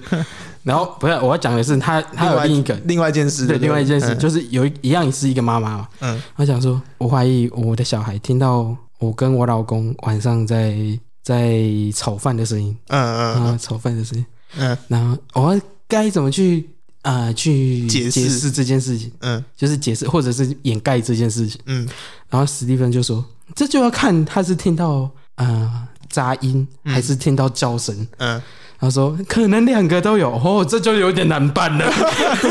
[0.62, 2.74] 然后不是我要讲的是，他他有另一个。
[2.84, 10.76] 另外一件事，对，另外一件事就是有一一样是一个妈妈嘛，嗯，他想说，我怀疑我的小孩听到我跟我老公晚上在
[11.22, 11.62] 在
[11.94, 14.26] 炒饭的声音，嗯嗯，啊，炒饭的声音，
[14.58, 16.68] 嗯，然后我该怎么去？
[17.02, 21.88] 啊、呃，去解释这件事情，嗯，就是解释或者是掩盖这件事情，嗯，
[22.28, 23.24] 然后史蒂芬就说，
[23.54, 28.40] 这就要看他是听到啊、呃、杂音还是听到叫声，嗯，
[28.78, 31.90] 他说可能两个都有，哦，这就有点难办了，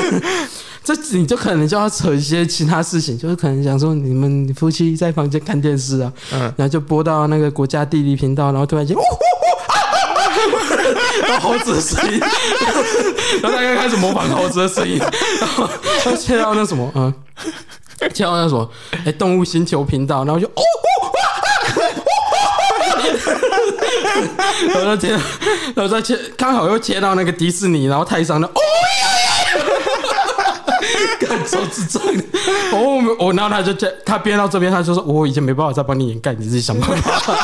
[0.83, 9.03] 这你就可能就要扯一些其他事情，就是可能想说你们夫妻在房间看电视啊，嗯，然后就播到那个国家地理频道，然后突然间，呜呜
[11.27, 12.19] 然后猴子的声音，
[13.41, 14.97] 然后大家开始模仿猴子的声音，
[15.39, 15.69] 然后
[16.03, 17.13] 他切到那什么，嗯，
[18.13, 18.69] 切到那什么，
[19.05, 20.61] 哎，动物星球频道，然后就哦
[24.73, 25.13] 然后再切，
[25.75, 28.59] 然后再切，刚好又切到那个迪士尼，然后台上的哦
[29.01, 29.07] 呀
[29.41, 29.65] 呀，
[31.19, 32.23] 干超智障的，
[32.71, 37.37] 哦，我然后他就切，他编到这边，他就说，我已经没办法再帮你掩盖，你自己想办法。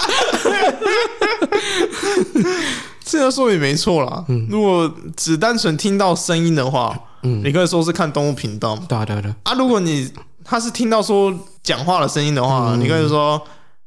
[3.06, 4.26] 这样说也没错啦。
[4.28, 8.76] 嗯，如果只单纯听到声音的话，嗯，你可以说是看动物频道。
[8.76, 9.34] 对对对。
[9.43, 10.12] 啊，如果你
[10.43, 11.32] 他是听到说
[11.62, 13.39] 讲话的声音的话，嗯、你可以说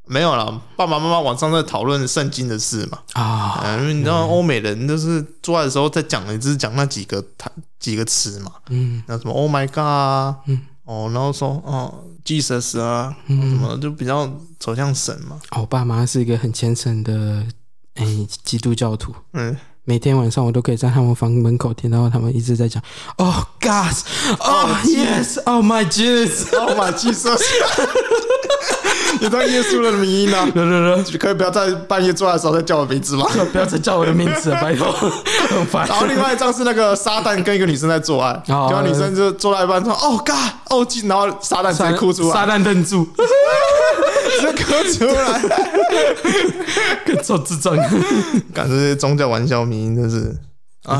[0.07, 0.47] 没有了，
[0.77, 2.99] 爸爸妈妈晚上在讨论圣经的事嘛。
[3.14, 7.51] 啊，因为你知道欧美人都是做爱的时候在讲，你只是讲那几个他
[7.81, 8.53] 几个词嘛。
[8.71, 11.93] 嗯，那什么 Oh my God 啊，嗯，哦，然后说哦
[12.25, 15.41] Jesus 啊，嗯，什么就比较走向神嘛。
[15.51, 17.45] 哦爸妈是一个很虔诚的。
[17.99, 18.07] 哎，
[18.45, 22.83] 基督教徒，嗯，每天晚上我都可以在他们房门口听到他们一直在讲
[23.17, 27.43] ，Oh God，Oh Yes，Oh my Jesus，Oh my Jesus，
[29.21, 30.49] 你当耶稣的名音呢？
[30.53, 33.27] 对对对，可以不要在半夜做爱的时候再叫我名字吗？
[33.53, 35.87] 不要再叫我的名字了， 拜托，很烦。
[35.89, 43.09] 然后另外一张是那个撒旦跟一个女生在做爱，然后女生就做到一半说，Oh God，Oh Jesus，然后撒旦直接哭出来，撒旦愣住。
[44.41, 45.43] 这咳出来，
[47.05, 47.77] 跟做智障，
[48.55, 50.37] 感觉宗教玩笑名真是。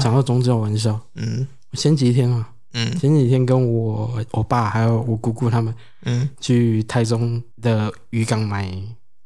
[0.03, 2.45] 讲到宗教玩笑，嗯，前几天啊，
[2.79, 5.75] 嗯，前几天跟我我爸还有我姑姑他们，
[6.05, 8.73] 嗯，去台中的渔港买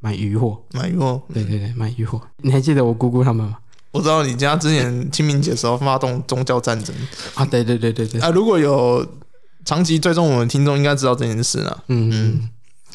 [0.00, 2.20] 买鱼货，买鱼货，对对对，买鱼货。
[2.38, 3.58] 你还记得我姑姑他们吗？
[3.90, 6.96] 我知道你家之前清明节的时候发动宗教战争
[7.34, 8.20] 啊，对对对对对。
[8.22, 9.06] 啊，如果有
[9.66, 11.84] 长期追踪我们听众，应该知道这件事了。
[11.88, 12.48] 嗯嗯，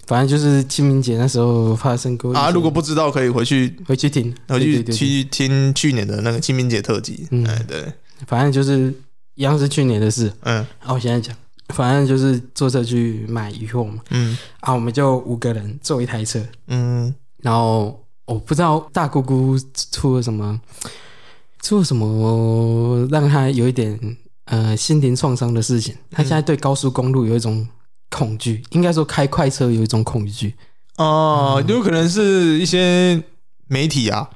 [0.08, 2.50] 反正就是清明节那时候发生过啊。
[2.50, 7.28] 如果不知道，可以回去回去听，回去去听去年的那个清明节特辑。
[7.30, 7.94] 嗯，对，
[8.26, 8.92] 反正就是
[9.38, 10.30] 一样是去年的事。
[10.42, 11.34] 嗯，然后我现在讲，
[11.70, 14.02] 反正就是坐车去买鱼货嘛。
[14.10, 16.46] 嗯，啊，我们就五个人坐一台车。
[16.68, 18.04] 嗯，然后。
[18.28, 19.58] 我不知道大姑姑
[19.90, 20.60] 出了什么，
[21.62, 23.98] 出了什么让她有一点
[24.48, 25.96] 呃心灵创伤的事情。
[26.12, 27.66] 她现在对高速公路有一种
[28.10, 30.54] 恐惧，应该说开快车有一种恐惧。
[30.98, 33.24] 哦，有可能是一些
[33.68, 34.30] 媒体啊，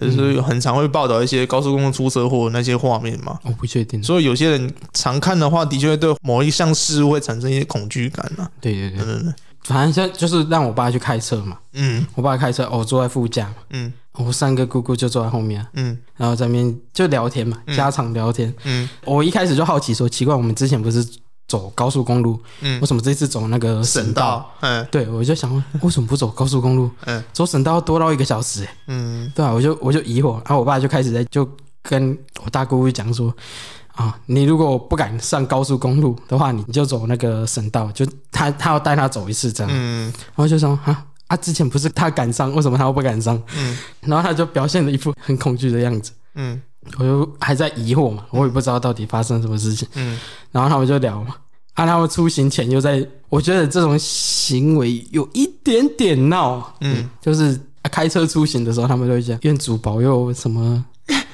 [0.00, 3.38] 就是很常会报道一些高速公路出车祸那些画面嘛。
[3.42, 8.50] 我不确定，所以有些人常看的话，的确会对某一项事物会产生一些恐惧感啊。
[8.60, 9.04] 对对对。
[9.04, 9.32] 对对。
[9.64, 13.44] 反正就就是让我爸去开车嘛，嗯，我爸开车，我坐在副驾。
[13.48, 21.06] 嘛，嗯，我三个姑姑就坐在后面，嗯，然后在那边就聊天嘛，家常聊天，嗯，我一开始就好奇说，奇怪，我们之前不是
[21.50, 24.48] 走高速公路，嗯，为什么这次走那个省道？
[24.60, 26.88] 嗯，对，我就想问，为什么不走高速公路？
[27.06, 31.48] 嗯，走省道要多绕一个小时，嗯，对啊，我就我就疑惑，然后我爸就开始在就
[31.82, 33.34] 跟我大姑姑讲说。
[33.96, 39.70] 啊，你如果不敢上高速公路的话，你就走那个省道，就他他要带他走一次这样。
[39.70, 43.38] 嗯，然后就说啊啊，之前不是他敢上，为什么他又不敢上？
[43.54, 46.12] 嗯，然后他就表现了一副很恐惧的样子。
[46.34, 46.58] 嗯，
[46.98, 49.86] 我就还在疑惑嘛，我也不知道到底发生什么事情。
[49.94, 50.18] 嗯，
[50.50, 51.34] 然后他们就聊嘛，
[51.74, 56.74] 啊，他们出行前又在，我觉得这种行为有一点点闹。
[56.80, 57.58] 嗯，就是
[57.90, 60.84] 开车出行的时候，他们都会讲愿主保佑什么，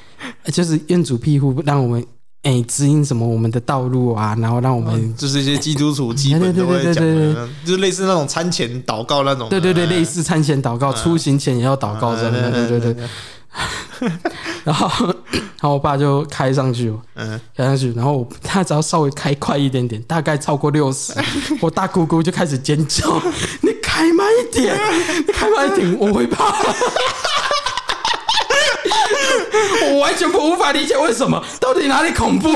[0.53, 2.05] 就是愿主庇护，让我们。
[2.43, 9.49] 哎，指引什么我们的道路啊，然后让我们就是一些基督徒基本都会讲的，就是类似那种餐前祷告那种。
[9.49, 12.69] 对对对，类似餐前祷告，出行前也要祷告这样的。
[12.69, 13.09] 对对对。
[14.65, 21.13] 然后，然后我爸就开上去，嗯，开上去，然后他只要稍微开快一点点，大概超过六十，
[21.61, 23.21] 我大姑姑就开始尖叫
[23.63, 24.79] ：“你开慢一点，
[25.27, 26.55] 你开慢一点，我会怕。”
[29.89, 32.51] 我完全不无法理解为什么，到底哪里恐怖？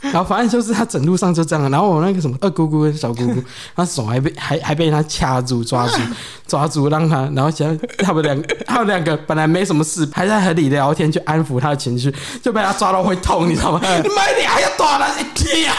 [0.00, 3.42] 然后反正就是他整路上就这样，然后我那个什么二姑姑跟小姑姑，
[3.74, 5.98] 他手还被还还被他掐住抓住
[6.46, 13.80] 抓住， 让他，然后想他们两个他们两个本来没什么事，还在和你聊天去安抚他的情绪，就被他抓到会痛，你知道吗？
[13.82, 15.72] 你妈你还要打他一天，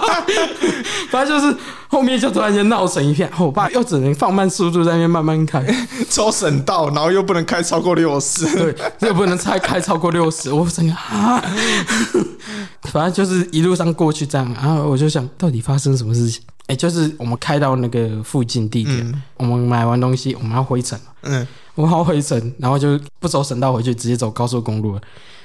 [1.10, 1.56] 反正就是。
[1.88, 5.64] 后面就突然间闹成一片，我爸又只能放慢速度在那边慢慢开，
[6.08, 11.42] 走省道，然后又不能开超过六十，对，又不能再开超过六十，我整个啊，
[12.90, 16.42] 反正就是一路上过去这样，然后我就想到底发生什么事情？
[16.66, 25.00] 哎，就是我们开到那个附近地点，嗯、我们买完东西，我们要回城，嗯，我们要回城，然后就不走省道回去，直接走高速公路了。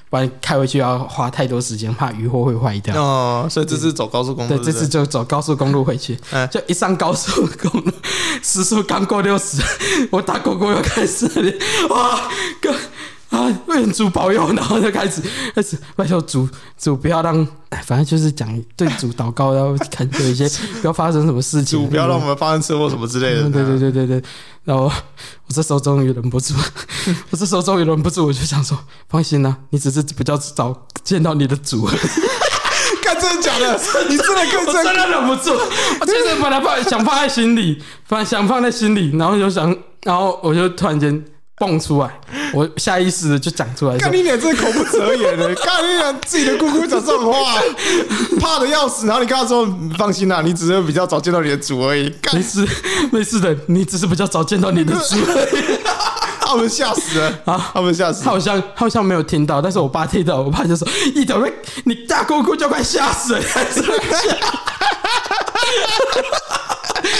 [0.10, 3.00] 不然开回去要花太多时间，怕鱼货会坏掉。
[3.00, 4.58] 哦，所以这次走高速公路。
[4.58, 6.18] 对，这次就走高速公路回去。
[6.32, 7.92] 嗯，就一上高速公路，
[8.42, 9.62] 时速刚过六十，
[10.10, 11.28] 我大狗狗又开始
[11.90, 12.30] 哇，
[12.60, 12.74] 哥
[13.30, 15.22] 啊，愿主保佑，然后就开始
[15.54, 16.50] 开始拜托主
[16.80, 17.48] 主不要让，
[17.86, 20.50] 反正就是讲对主祷告，然后看有一些
[20.82, 23.48] 不要发生什么事情，主不要让我们发生车祸什么之类的。
[23.50, 24.24] 对对对对对。
[24.64, 26.56] 然后我这时候终于忍不住，
[27.30, 28.78] 我这时候终于忍不住，我就想说：
[29.08, 31.88] 放心啦，你只是比较早见到你的主。
[33.04, 33.80] 看真的假的？
[34.10, 35.52] 你真的更真的忍不住。
[36.00, 41.24] 我其实本来放想放在心里，放想放在心里，然后就想，然后我就突然间。
[41.60, 42.10] 蹦出来，
[42.54, 43.98] 我下意识的就讲出来。
[43.98, 47.62] 看你脸真的口不择言的， 看你脸自己的姑姑讲这种话，
[48.40, 49.06] 怕的要死。
[49.06, 49.68] 然后你跟他说
[50.00, 52.66] ：“放心啦，你只是比较早见到你的主而已。”没事，
[53.12, 55.80] 没事的，你只是比较早见到你的主而已。
[56.42, 57.70] 他们吓死了啊！
[57.74, 61.54] 他们吓死了，他好像他好像没有听到，但是我爸听到，我爸就说：“一头被
[61.84, 63.42] 你大姑姑就快吓死了。”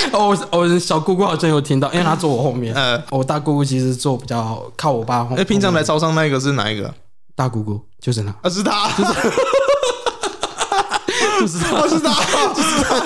[0.12, 2.74] 哦，我小姑姑好像有听到，因为她坐我后面。
[2.74, 5.38] 呃，我大姑姑其实坐比较靠我爸后面。
[5.38, 6.94] 那平常来超商那个是哪一个？
[7.36, 9.14] 大姑姑就是她，啊，是她，就是，
[11.40, 12.14] 就是他，是他，
[12.54, 13.02] 就是她。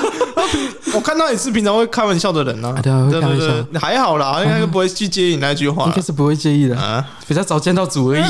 [0.95, 3.45] 我看到你是平常会开玩笑的人呢，对啊，会开玩笑，
[3.79, 8.23] 还好啦，应该不会去介意你那句话，应该是不会介意的啊，比较早见到主而已。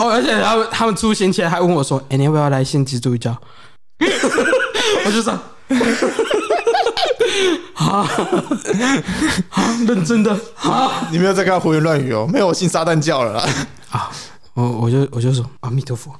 [0.00, 3.36] 哦，而且他们他们出行前还问我说：“哎，你要不要来信基督教？”
[5.04, 5.32] 我就说，
[7.74, 8.08] 啊
[9.50, 11.06] 啊，认真的啊！
[11.10, 13.44] 你没有在跟他胡言乱语哦，没有，我信撒旦教了啦。
[13.90, 14.10] 啊，
[14.54, 16.10] 我我就我就说阿弥陀佛。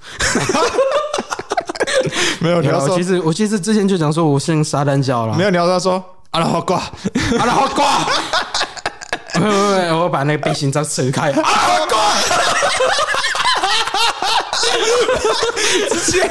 [2.41, 5.35] 没有， 你要说，其实我其实之前就讲说我信撒旦教了。
[5.37, 6.83] 没有，你要他说阿拉花瓜，
[7.39, 7.87] 阿拉花瓜。
[9.33, 11.31] 不不不，我把那个背心章扯开。
[11.31, 11.99] 阿拉花瓜。
[15.91, 16.31] 直接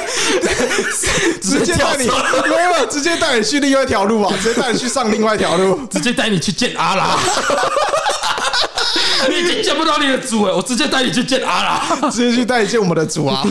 [1.42, 2.08] 直接带你
[2.50, 4.34] 没有，直接带你去另外一条路啊！
[4.42, 7.18] 直接带你去上另外一条路， 直接带你去见阿拉。
[9.30, 13.44] 你已经见不到你的主了，我直接带你去见阿拉，直接去带你见我们的主啊！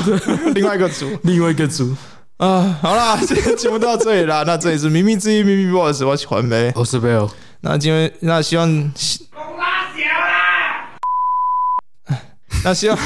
[0.54, 1.94] 另外一个主，另外一个主
[2.38, 2.78] 啊！
[2.82, 4.44] 好啦，今天节目到这里啦。
[4.46, 7.28] 那这里是明明之音明明 boss，我喜欢呗，我是 Bill。
[7.60, 8.92] 那今天那希望，
[12.64, 12.98] 那希望。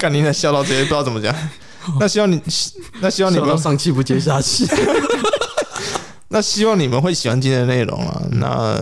[0.00, 1.34] 看你在笑到直接不知道怎么讲，
[2.00, 2.40] 那希望你，
[3.00, 4.66] 那希望你们上气不接下气。
[6.32, 8.22] 那希望你们会喜欢今天的内容啊。
[8.32, 8.78] 那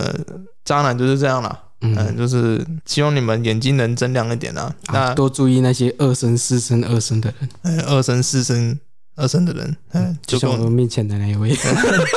[0.63, 4.73] 渣男就是这样啦，嗯，就是希望你们眼睛能睁亮一点啊。
[4.93, 8.79] 那多注意那些二声、四声、二声的人，二声、四声、
[9.15, 11.49] 二声的人，嗯，就像我们面前的那一位，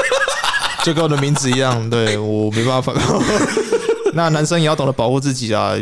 [0.84, 2.92] 就跟我的名字一样，对我没办法。
[4.16, 5.72] 那男生也要懂得保护自己啊，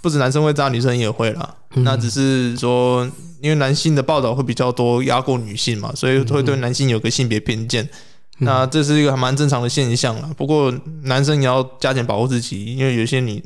[0.00, 1.54] 不止男生会渣，女生也会啦。
[1.76, 3.08] 那只是说，
[3.40, 7.88] 因为男性的报道会比较多，压过女性嘛，所以会对男性有个性别偏见。
[8.38, 10.30] 那这是一个还蛮正常的现象啦。
[10.36, 13.42] 不过男生也要加紧保护自己，因为有些你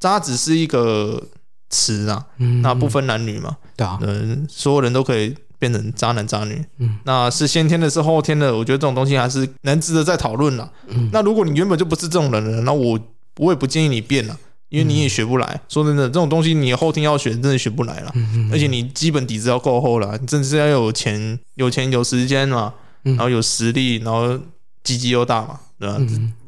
[0.00, 1.22] 渣只是一个
[1.68, 2.24] 词啊，
[2.62, 6.64] 那不分男女嘛，对嗯，所有人都可以变成渣男渣女。
[7.04, 10.70] 那是先天的，是后天的，我觉得这种东西还是能值得再讨论啦。
[11.12, 12.98] 那如果你原本就不是这种人了，那我。
[13.38, 15.60] 我也不建议你变了，因为你也学不来。
[15.68, 18.12] 说真的，这种东西你后天要学，真的学不来了。
[18.50, 22.72] 而且你基本底子要够厚了，你真的是要有钱、有钱有时间嘛，
[23.02, 24.38] 然后有实力，然后
[24.82, 26.00] 鸡鸡又大嘛，对吧？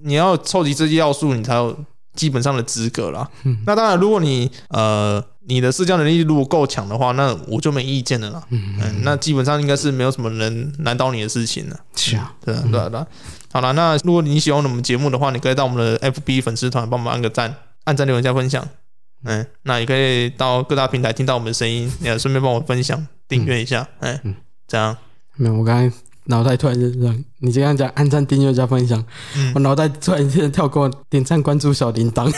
[0.02, 1.76] 你要凑齐这些要素，你才有
[2.14, 3.28] 基本上的资格啦。
[3.66, 8.42] 那当然，如果你呃你的社交能力如果够强的话，那我就没意见了啦。
[8.50, 11.76] 嗯，那基本上应该是没有什么人难倒你的事情了。
[11.96, 13.06] 是啊，对啊，对啊，对啊。
[13.50, 18.68] 好了，那如果你喜欢我们节目的话，你可以到我们的 FB 粉丝团帮我们按个赞，按赞留言加分享。
[19.24, 23.88] 嗯，那也可以到各大平台听到我们的声音，也顺便帮我分享、订阅一下。
[24.00, 24.34] 哎，嗯，
[24.68, 24.96] 这样。
[25.36, 25.96] 没有，我刚才
[26.26, 29.02] 脑袋突然就这样，你这样讲按赞、订阅加分享，
[29.34, 32.30] 嗯、我脑袋突然间跳过点赞、关注小铃铛。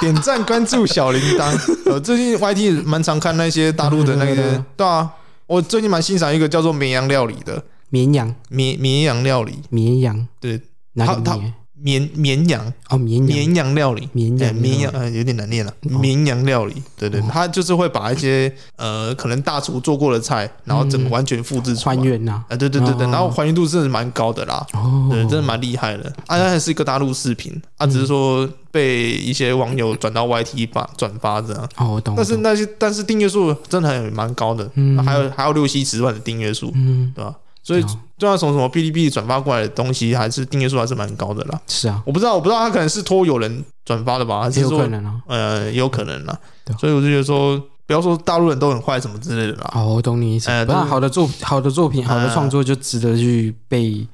[0.00, 1.52] 对， 点赞、关注小铃铛。
[1.90, 5.10] 呃，最近 YT 蛮常看那些大陆的那个，对啊，
[5.46, 7.62] 我最近蛮欣赏一个叫做绵羊料理的。
[7.90, 10.60] 绵羊，绵绵羊料理，绵羊，对，
[10.94, 11.54] 哪个绵？
[11.84, 12.72] 绵绵羊。
[12.88, 15.72] 哦，绵绵羊料理，绵羊绵羊，呃，有点难念了。
[15.82, 24.66] 绵羊料理，对对，他就是会把一些呃，可能大厨做过的菜，然后整个完全复制出来，还原呐，啊，对对对对，然后还原度真的蛮高的啦，
[25.10, 26.10] 对，真的蛮厉害的。
[26.26, 31.68] 啊，还是一个大陆视频，啊，只是说被一些网友转到 YT 发转发这样。
[31.76, 32.14] 哦，我懂。
[32.16, 34.70] 但是那些，但是订阅数真的还蛮高的，
[35.04, 37.34] 还有还有六七十万的订阅数，嗯，对吧？
[37.62, 37.84] 所以，
[38.16, 41.60] 就算从什么哔哩哔哩转发过来的东西，还是订阅数还是蛮高的啦。
[41.66, 45.20] 是啊，我不知道，我不知道他可能是托有人转发的吧，还是说有可能啊？
[45.26, 46.38] 呃，有可能啦。
[46.78, 49.72] 所以我就觉得说，不要说大陆人都很坏什么之类的啦。
[49.74, 50.48] 哦，我懂你意思。
[50.48, 54.06] 呃，好的作好的作品，好的创作就值得去被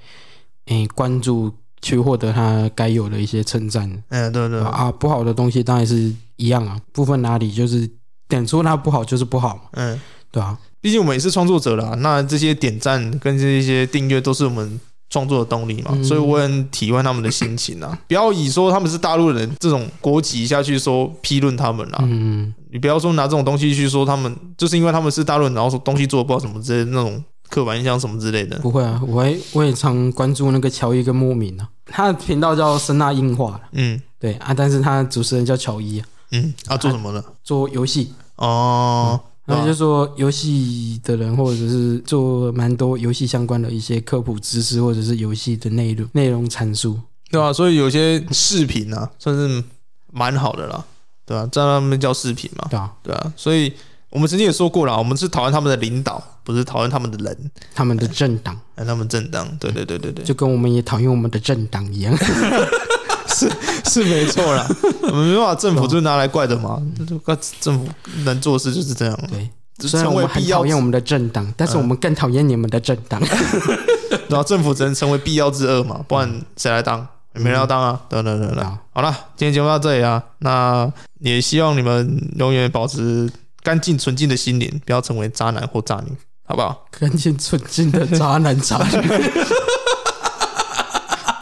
[0.66, 4.02] 诶关注，去获得他该有的一些称赞。
[4.08, 7.88] 嗯，对对啊，不好的东西当然是一样啊，不分哪里，就是
[8.28, 9.62] 点出它不好就是不好嘛。
[9.72, 10.00] 嗯，
[10.32, 10.58] 对啊。
[10.80, 17.98] 毕竟我们也是创作者啦，那这些点赞跟这些订阅都是我们创作的动力嘛，所以我很体会他们的心情啊。
[18.08, 21.98] 不要以说他们是大陆人这种国籍下去说批论他们啦。
[22.02, 28.56] 嗯，你不要说拿这种东西去说他们，就是因为他们是大陆人，然后说东西做的不好什么之类的那种刻板印象什么之类的。
[28.60, 33.60] 不会啊，我也我也常关注那个乔伊跟莫名啊，他的频道叫声纳硬化。
[33.72, 36.06] 嗯，对啊，但是他主持人叫乔伊啊。
[36.30, 37.22] 嗯，他做什么呢？
[37.42, 39.20] 做游戏哦。
[39.50, 46.98] 那就是说，游戏的人或者是做蛮多游戏相关的一些科普知识，或者是游戏的内容内容阐述，
[47.30, 47.52] 对吧？
[47.52, 49.62] 所以有些视频啊，算是
[50.12, 50.84] 蛮好的啦，
[51.26, 51.48] 对吧？
[51.50, 53.32] 这样他们叫视频嘛，对啊，对啊。
[53.36, 53.72] 所以
[54.10, 62.16] 我们曾经也说过了，我们是讨厌他们的领导，不是讨厌他们的人，他们的政党，他们政党，对对对对对，就跟我们也讨厌我们的政党一样。
[63.30, 63.48] 是
[63.90, 64.66] 是没错啦，
[65.02, 66.80] 我们没办法，政府就拿来怪的嘛。
[67.60, 67.88] 政府
[68.24, 69.18] 能做事就是这样。
[69.28, 69.50] 对，
[69.88, 73.20] 虽然我们很讨厌我们的政党，但是我们更讨厌你们的政党。
[74.28, 77.04] 然后政府只能成为必要之恶嘛，不然谁来当？
[77.34, 78.00] 也没人要当啊。
[78.08, 80.22] 等等等等，好了，今天节目到这里啊。
[80.38, 83.28] 那也希望你们永远保持
[83.62, 86.12] 干净纯净的心灵，不要成为渣男或渣女。
[86.46, 86.86] 好不好？
[86.90, 89.08] 干净纯净的渣男渣女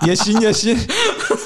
[0.07, 0.79] 也行也行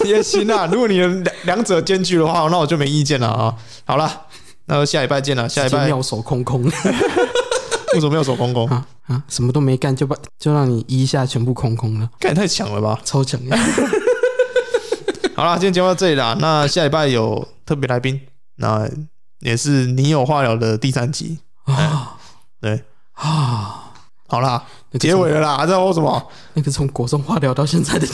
[0.04, 0.68] 也行啊！
[0.70, 3.54] 如果你两两者兼具的话，那我就没意见了啊。
[3.84, 4.22] 好了，
[4.66, 5.48] 那就下礼拜见了。
[5.48, 6.62] 下礼拜妙手空空，
[7.94, 9.22] 为什么妙手空空啊啊？
[9.28, 13.00] 什么都没干就把就让你一下全部空空了，干太强了吧？
[13.04, 13.58] 超强呀！
[15.34, 16.36] 好了，今天节目到这里啦。
[16.40, 18.20] 那下礼拜有特别来宾，
[18.56, 18.88] 那
[19.40, 22.16] 也是你有话聊的第三集啊。
[22.60, 22.82] 对
[23.14, 23.92] 啊，
[24.28, 24.62] 好啦，
[25.00, 26.30] 结尾了啦，还在说什么？
[26.54, 28.06] 那个从国中化疗到现在的，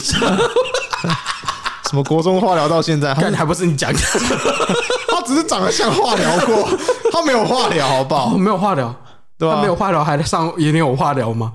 [1.89, 3.13] 什么国中化疗到现在？
[3.15, 3.99] 还还不是你讲的？
[5.09, 6.69] 他只是长得像化疗过，
[7.11, 8.29] 他没有化疗，好不好？
[8.37, 8.93] 没有化疗，
[9.37, 9.59] 对吧？
[9.61, 11.53] 没有化疗，还上也有化疗吗？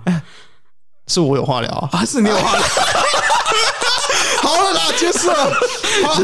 [1.06, 2.62] 是我有化疗啊，是你有化疗。
[4.42, 5.36] 好了啦，结束了。
[6.04, 6.14] 好，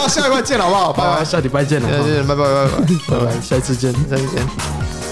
[0.00, 0.92] 好，下礼拜见，好不好？
[0.92, 5.05] 拜拜，下礼拜见了，再见，拜拜，拜拜，拜拜，下次见，再见。